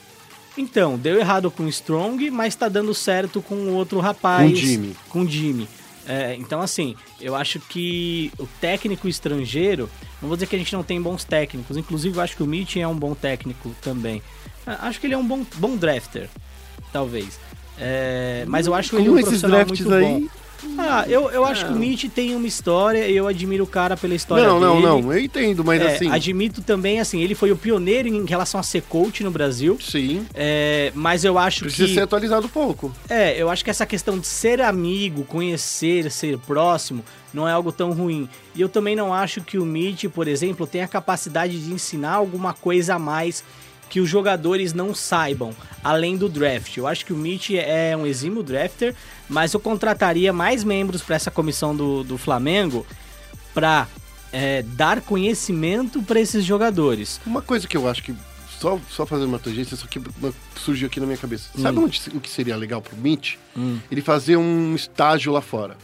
[0.57, 4.47] Então, deu errado com o Strong, mas tá dando certo com o outro rapaz.
[4.49, 4.95] Com o Jimmy.
[5.09, 5.67] Com o Jimmy.
[6.07, 9.89] É, então, assim, eu acho que o técnico estrangeiro,
[10.21, 12.47] não vou dizer que a gente não tem bons técnicos, inclusive eu acho que o
[12.47, 14.21] Mitch é um bom técnico também.
[14.67, 16.29] Ah, Acho que ele é um bom, bom drafter,
[16.93, 17.39] talvez.
[17.77, 20.03] É, mas eu acho ele Com um profissional muito aí.
[20.03, 20.27] bom.
[20.77, 23.95] Ah, eu, eu acho que o Mitch tem uma história e eu admiro o cara
[23.95, 24.87] pela história Não, não, dele.
[24.87, 25.13] não.
[25.13, 26.09] Eu entendo, mas É, assim.
[26.09, 29.77] Admito também, assim, ele foi o pioneiro em relação a ser coach no Brasil.
[29.81, 30.25] Sim.
[30.33, 31.93] É, mas eu acho Precisa que.
[31.93, 32.91] ser atualizado um pouco.
[33.09, 37.03] É, eu acho que essa questão de ser amigo, conhecer, ser próximo,
[37.33, 38.27] não é algo tão ruim.
[38.55, 42.13] E eu também não acho que o Mitch, por exemplo, tenha a capacidade de ensinar
[42.13, 43.43] alguma coisa a mais
[43.89, 46.75] que os jogadores não saibam, além do draft.
[46.77, 48.93] Eu acho que o Mitch é um exímio drafter,
[49.29, 52.85] mas eu contrataria mais membros para essa comissão do, do Flamengo
[53.53, 53.87] para
[54.75, 57.21] dar conhecimento para esses jogadores.
[57.25, 58.13] Uma coisa que eu acho que.
[58.59, 61.49] Só, só fazendo uma tangência, isso aqui uma- surgiu aqui na minha cabeça.
[61.61, 61.83] Sabe Hum.
[61.83, 63.35] onde, o que seria legal pro Mitch?
[63.91, 65.77] Ele fazer um estágio lá fora.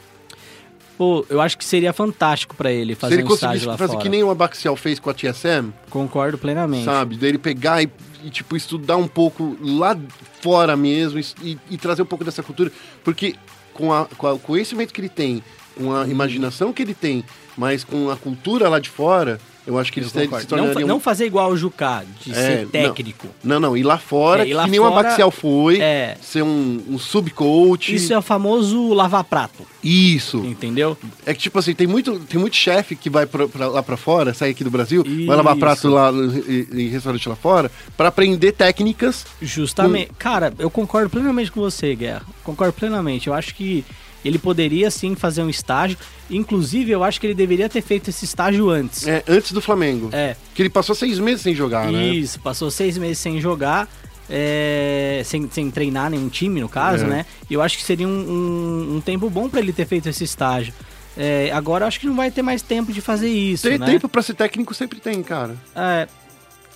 [1.02, 4.04] Pô, eu acho que seria fantástico para ele fazer ele um estágio lá fazer fora.
[4.04, 6.86] que nem o Abaxial fez com a TSM, Concordo plenamente.
[6.86, 7.18] sabe?
[7.18, 7.89] Daí ele pegar e,
[8.24, 9.97] e, tipo, estudar um pouco lá
[10.41, 12.72] fora mesmo e, e- trazer um pouco dessa cultura.
[13.04, 13.34] Porque
[13.74, 15.43] com, a, com a- o conhecimento que ele tem,
[15.76, 15.95] com Uhum.
[16.02, 17.26] a imaginação que ele tem,
[17.58, 20.45] mas com a cultura lá de fora, eu acho que Eu eles se concordo.
[20.47, 20.82] tornariam...
[20.82, 22.70] não, não fazer igual o Jucá, de É, ser não.
[22.72, 23.28] técnico.
[23.43, 26.18] Não, não, ir lá fora, É, ir lá que nem o Abaxial foi, é.
[26.22, 27.93] ser um, um subcoach.
[27.93, 30.38] Isso é o famoso lava-prato, Isso.
[30.45, 30.97] entendeu?
[31.26, 33.97] É que, tipo assim, tem muito, tem muito chefe que vai pra, pra- lá pra
[33.97, 35.59] fora, sai aqui do Brasil, vai lavar Isso.
[35.59, 39.26] prato lá em, em restaurante lá fora, pra aprender técnicas.
[39.41, 40.12] Justamente.
[40.18, 42.24] Cara, eu concordo plenamente com você, Guerra.
[42.43, 43.28] Concordo plenamente.
[43.28, 43.84] Eu acho que
[44.24, 45.97] ele poderia sim fazer um estágio.
[46.30, 49.07] Inclusive, eu acho que ele deveria ter feito esse estágio antes.
[49.07, 50.09] é, antes do Flamengo.
[50.11, 50.36] É.
[50.55, 52.03] Que ele passou seis meses sem jogar, né?
[52.07, 53.88] Isso, passou seis meses sem jogar,
[54.30, 57.07] é, sem, sem treinar nenhum time, no caso, É.
[57.07, 57.26] né?
[57.49, 60.24] E eu acho que seria um, um- um tempo bom pra ele ter feito esse
[60.24, 60.74] estágio.
[61.17, 63.86] É, agora eu acho que não vai ter mais tempo de fazer isso, Tem né?
[63.86, 65.55] tempo pra ser técnico, sempre tem, cara.
[65.76, 66.07] É,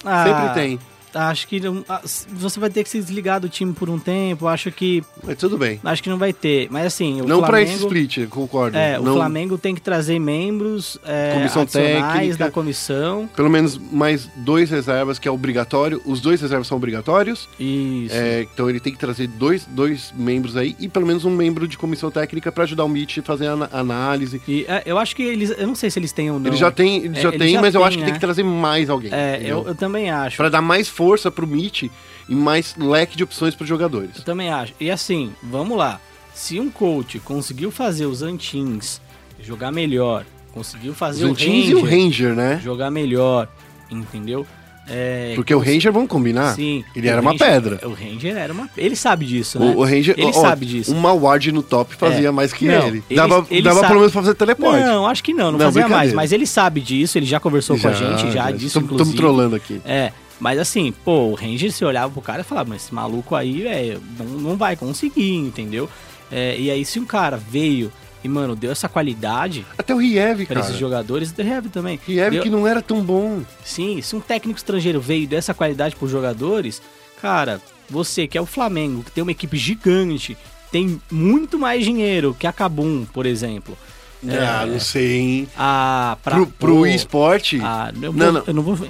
[0.04, 0.80] ah, Sempre tem.
[1.16, 1.62] Acho que
[2.30, 4.48] você vai ter que se desligar do time por um tempo.
[4.48, 5.80] Acho que Mas tudo bem.
[5.84, 6.68] acho que não vai ter.
[6.70, 8.78] Mas assim, o não pra Flamengo, esse split, eu concordo.
[8.78, 12.38] É, o Não- Flamengo tem que trazer membros é, Comissão técnica.
[12.38, 13.30] da comissão.
[13.36, 16.02] Pelo menos mais dois reservas, que é obrigatório.
[16.06, 17.48] Os dois reservas são obrigatórios.
[17.60, 18.14] Isso.
[18.16, 21.68] É, então ele tem que trazer dois, dois membros aí e pelo menos um membro
[21.68, 24.42] de comissão técnica pra ajudar o Mitch a fazer a análise.
[24.48, 25.50] E é, eu acho que eles.
[25.58, 26.48] Eu não sei se eles têm ou não.
[26.48, 28.06] Ele já tem, ele É, já ele tem já mas eu tem, acho que né?
[28.08, 29.12] tem que trazer mais alguém.
[29.14, 30.38] É, eu, eu também acho.
[30.38, 31.84] Pra dar mais força pro Mitch
[32.30, 34.12] e mais leque de opções pros jogadores.
[34.18, 34.74] Eu também acho.
[34.80, 36.00] E assim, vamos lá.
[36.34, 39.00] Se um coach conseguiu fazer os Antins
[39.42, 42.60] jogar melhor, conseguiu Os fazer o Antins Ranger, e o Ranger, né?
[42.64, 43.48] jogar melhor,
[43.90, 44.46] entendeu?
[44.88, 46.84] É, Porque o Ranger, vamos combinar, Sim.
[46.96, 47.80] ele era uma Ranger- pedra.
[47.88, 48.70] O Ranger era uma.
[48.78, 49.66] Ele sabe disso, né?
[49.76, 50.94] O, o Ranger, Ele ó, sabe disso.
[50.94, 52.32] Uma ward no top fazia É.
[52.32, 53.04] mais que Não, ele.
[53.10, 54.84] ele- Dava, ele dava sabe- pelo menos pra fazer teleporte.
[54.86, 56.14] Não, acho que não, não, Não, fazia mais.
[56.14, 59.18] Mas ele sabe disso, ele já conversou com a gente, já, disso, Estamos inclusive.
[59.18, 59.82] trolando aqui.
[59.84, 63.36] É, mas assim, pô, o Ranger se olhava pro cara e falava, mas esse maluco
[63.36, 65.90] aí, velho, não, não vai conseguir, entendeu?
[66.32, 67.92] É, e aí, se um cara veio
[68.24, 70.60] e, mano, deu essa qualidade Até o Riev, pra cara.
[70.66, 72.00] esses jogadores, The Heavy também.
[72.08, 73.42] Riev Deu- que não era tão bom.
[73.64, 76.82] Sim, se um técnico estrangeiro veio e deu essa qualidade pros jogadores,
[77.22, 80.36] cara, você que é o Flamengo, que tem uma equipe gigante,
[80.72, 83.78] tem muito mais dinheiro que a Kabum, por exemplo.
[84.28, 85.48] Ah, É, não sei, hein?
[85.56, 88.44] a, pra, pro pro pô, esporte, Ah, eu, Não, vou, não.
[88.48, 88.88] eu não vou.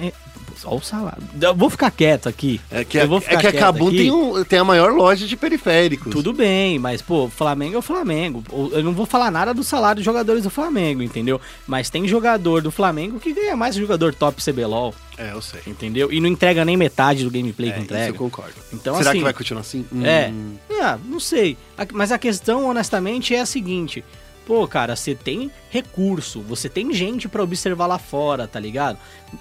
[0.64, 1.22] É, Olha o salário.
[1.40, 2.60] Eu vou ficar quieto aqui.
[2.70, 3.96] é que, eu a, vou é ficar que a aqui.
[3.96, 6.12] tem, um, tem a maior loja de periféricos.
[6.12, 8.42] Tudo bem, mas, pô, Flamengo é o Flamengo.
[8.72, 11.40] Eu não vou falar nada do salário dos jogadores do Flamengo, entendeu?
[11.66, 15.60] Mas tem jogador do Flamengo que ganha mais que jogador top CBLOL, É, eu sei.
[15.66, 16.12] entendeu?
[16.12, 18.08] E não entrega nem metade do gameplay É, que isso entrega.
[18.10, 18.54] eu concordo.
[18.72, 19.84] Então, Será assim, que vai continuar assim?
[20.04, 20.28] É.
[20.28, 20.54] Hum.
[20.80, 21.56] Ah, não sei.
[21.92, 24.04] Mas a questão, honestamente, é a seguinte.
[24.46, 28.96] Pô, cara, você tem recurso, você tem gente pra observar lá fora, tá ligado?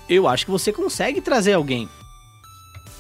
[0.09, 1.87] Eu acho que você consegue trazer alguém.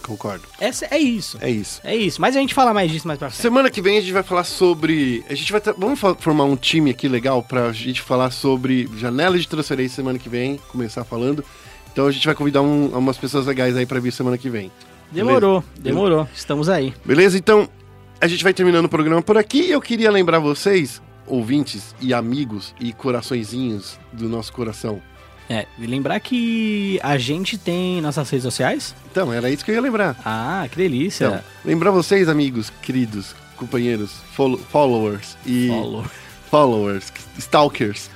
[0.03, 0.43] Concordo.
[0.59, 1.35] Essa, é isso.
[1.41, 1.81] É isso.
[1.83, 2.21] É isso.
[2.21, 3.41] Mas a gente fala mais disso mais pra frente.
[3.41, 5.25] Semana que vem a gente vai falar sobre.
[5.27, 5.59] A gente vai.
[5.75, 10.29] Vamos formar um time aqui legal pra gente falar sobre janela de transferência semana que
[10.29, 11.43] vem, começar falando.
[11.91, 14.71] Então a gente vai convidar um- umas pessoas legais aí pra vir semana que vem.
[15.11, 16.27] Demorou, demorou.
[16.35, 16.93] Estamos aí.
[17.03, 17.35] Beleza?
[17.35, 17.67] Então
[18.21, 19.61] a gente vai terminando o programa por aqui.
[19.61, 25.01] E eu queria lembrar vocês, ouvintes e amigos e coraçõezinhos do nosso coração.
[25.49, 28.95] É, e lembrar que a gente tem nossas redes sociais.
[29.11, 30.15] Então, era isso que eu ia lembrar.
[30.25, 31.25] Ah, que delícia.
[31.27, 36.05] Então, lembrar vocês, amigos, queridos, companheiros, follow- followers e Follow.
[36.49, 38.09] followers, stalkers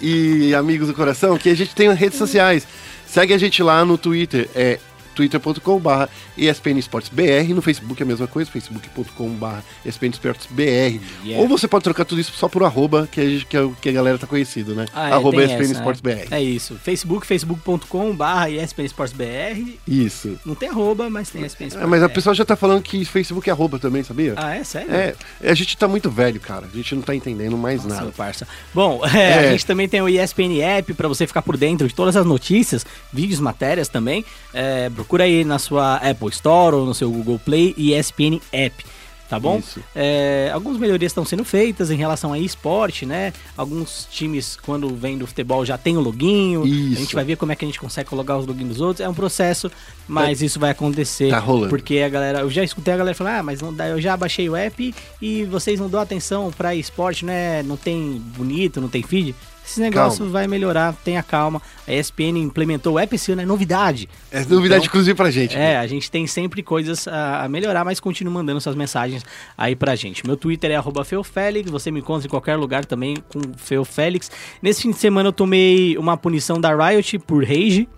[0.00, 2.66] e amigos do coração, que a gente tem redes sociais.
[3.06, 4.78] Segue a gente lá no Twitter, é
[5.16, 11.00] twitter.com.br ESPN Esportes BR, no Facebook é a mesma coisa, facebook.com.br ESPN Esportes BR.
[11.24, 11.42] Yeah.
[11.42, 13.72] Ou você pode trocar tudo isso só por arroba, que a, gente, que é o
[13.72, 14.86] que a galera tá conhecido, né?
[14.94, 16.14] Ah, é, arroba tem ESPN essa, Esportes né?
[16.14, 16.34] BR.
[16.34, 16.74] É isso.
[16.76, 19.78] Facebook, facebook.com barra ESPN Sports BR.
[19.86, 20.38] Isso.
[20.44, 23.48] Não tem arroba, mas tem ESPN É, mas a pessoa já tá falando que Facebook
[23.48, 24.34] é arroba também, sabia?
[24.36, 24.64] Ah, é?
[24.64, 24.92] Sério?
[24.92, 26.66] É, a gente tá muito velho, cara.
[26.72, 28.12] A gente não tá entendendo mais Nossa, nada.
[28.12, 28.46] parça.
[28.74, 29.48] Bom, é, É.
[29.48, 32.24] a gente também tem o ESPN App para você ficar por dentro de todas as
[32.26, 34.24] notícias, vídeos, matérias também.
[34.52, 38.84] É, procura aí na sua Apple Store ou no seu Google Play ESPN App.
[39.28, 39.60] Tá bom?
[39.92, 43.32] É, algumas melhorias estão sendo feitas em relação a esporte, né?
[43.56, 46.64] Alguns times, quando vem do futebol, já tem o loginho.
[46.64, 46.96] Isso.
[46.96, 49.04] A gente vai ver como é que a gente consegue colocar os logins dos outros.
[49.04, 49.68] É um processo,
[50.06, 51.30] mas isso vai acontecer.
[51.30, 51.70] Tá rolando.
[51.70, 54.16] Porque a galera, eu já escutei a galera falar, ah, mas não dá, eu já
[54.16, 57.64] baixei o app e vocês não dão atenção pra esporte, né?
[57.64, 59.34] Não tem bonito, não tem feed.
[59.66, 60.32] Esse negócio Calma.
[60.32, 61.60] vai melhorar, tenha calma.
[61.86, 64.08] A ESPN implementou o app esse ano, é novidade.
[64.30, 65.56] É novidade Então, exclusiva pra gente.
[65.56, 69.24] É, a gente tem sempre coisas a, melhorar, mas continue mandando suas mensagens
[69.58, 70.24] aí pra gente.
[70.24, 74.30] Meu Twitter é arroba feofélix, você me encontra em qualquer lugar também com feofélix.
[74.62, 77.88] Nesse fim de semana eu tomei uma punição da Riot por rage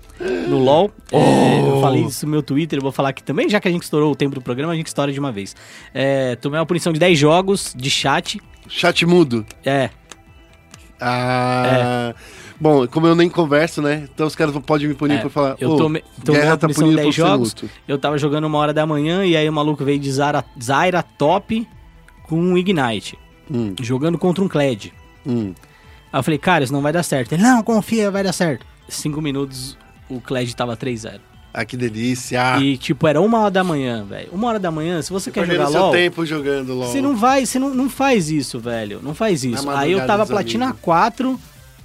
[0.48, 0.90] no LoL.
[1.12, 3.70] É, eu falei isso no meu Twitter, eu vou falar aqui também, já que a
[3.70, 5.54] gente estourou o tempo do programa, a gente estoura de uma vez.
[5.94, 8.40] É, tomei uma punição de 10 jogos de chat.
[8.68, 9.46] Chat mudo.
[9.64, 9.90] É,
[11.00, 12.14] Ah.
[12.60, 14.08] Bom, como eu nem converso, né?
[14.12, 15.56] Então os caras não podem me punir É, por falar.
[15.60, 17.54] eu "Ô, tomei, tomei Guerra tá punido de por 10 jogos.
[17.54, 21.02] luto." Eu tava jogando uma hora da manhã e aí o maluco veio de Zaira
[21.16, 21.66] top
[22.24, 23.16] com um Ignite.
[23.50, 24.92] Hum, Jogando contra um Kled.
[25.26, 25.54] hum.
[26.12, 27.32] Aí eu falei, cara, isso não vai dar certo.
[27.32, 28.64] Ele, não, confia, vai dar certo.
[28.88, 29.76] Cinco minutos,
[30.08, 31.20] o Kled tava 3-0.
[31.60, 32.58] Ah, que delícia.
[32.60, 34.28] E, tipo, era uma hora da manhã, velho.
[34.30, 36.88] Uma hora da manhã, se você quer jogar seu LOL, tempo jogando LOL.
[36.88, 39.00] você não vai, você não, não faz isso, velho.
[39.02, 39.68] Não faz isso.
[39.70, 40.80] Aí eu tava platina amigos.
[40.82, 41.40] 4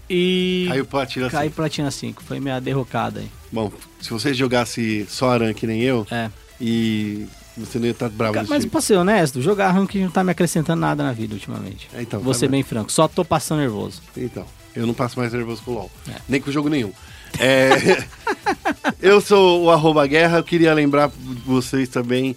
[0.09, 0.65] e...
[0.69, 2.23] Caiu pra tirar Cai platina 5.
[2.23, 3.27] Foi minha derrocada aí.
[3.51, 6.29] Bom, se você jogasse só Aran que nem eu, É.
[6.61, 7.25] e
[7.57, 8.71] você não ia estar bravo desse Mas jeito.
[8.71, 11.89] pra ser honesto, jogar ranking não tá me acrescentando nada na vida ultimamente.
[11.93, 12.61] É, então, Vou tá ser bem.
[12.61, 14.01] bem franco, só tô passando nervoso.
[14.15, 14.45] Então,
[14.75, 15.91] eu não passo mais nervoso com o LoL.
[16.09, 16.15] É.
[16.29, 16.91] Nem com jogo nenhum.
[17.39, 18.05] É,
[19.01, 21.11] eu sou o arroba guerra, eu queria lembrar
[21.45, 22.35] vocês também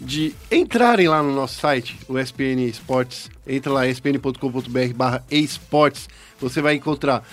[0.00, 3.30] de entrarem lá no nosso site, o SPN Esportes.
[3.46, 6.08] Entra lá, spn.com.br barra esportes.
[6.40, 7.26] Você vai encontrar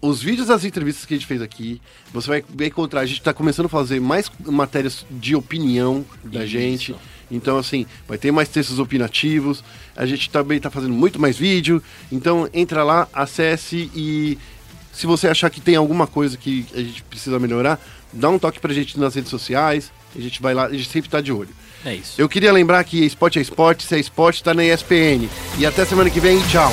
[0.00, 1.80] os vídeos das entrevistas que a gente fez aqui.
[2.12, 6.48] Você vai encontrar, a gente está começando a fazer mais matérias de opinião da Isso.
[6.48, 6.94] gente.
[7.30, 9.64] Então, assim, vai ter mais textos opinativos.
[9.96, 11.82] A gente também está fazendo muito mais vídeo.
[12.12, 14.36] Então, entra lá, acesse e
[14.94, 17.80] se você achar que tem alguma coisa que a gente precisa melhorar,
[18.12, 19.92] dá um toque pra gente nas redes sociais.
[20.16, 21.50] A gente vai lá, a gente sempre tá de olho.
[21.84, 22.18] É isso.
[22.18, 25.28] Eu queria lembrar que esporte é esporte, se é esporte, tá na ESPN.
[25.58, 26.72] E até semana que vem, tchau.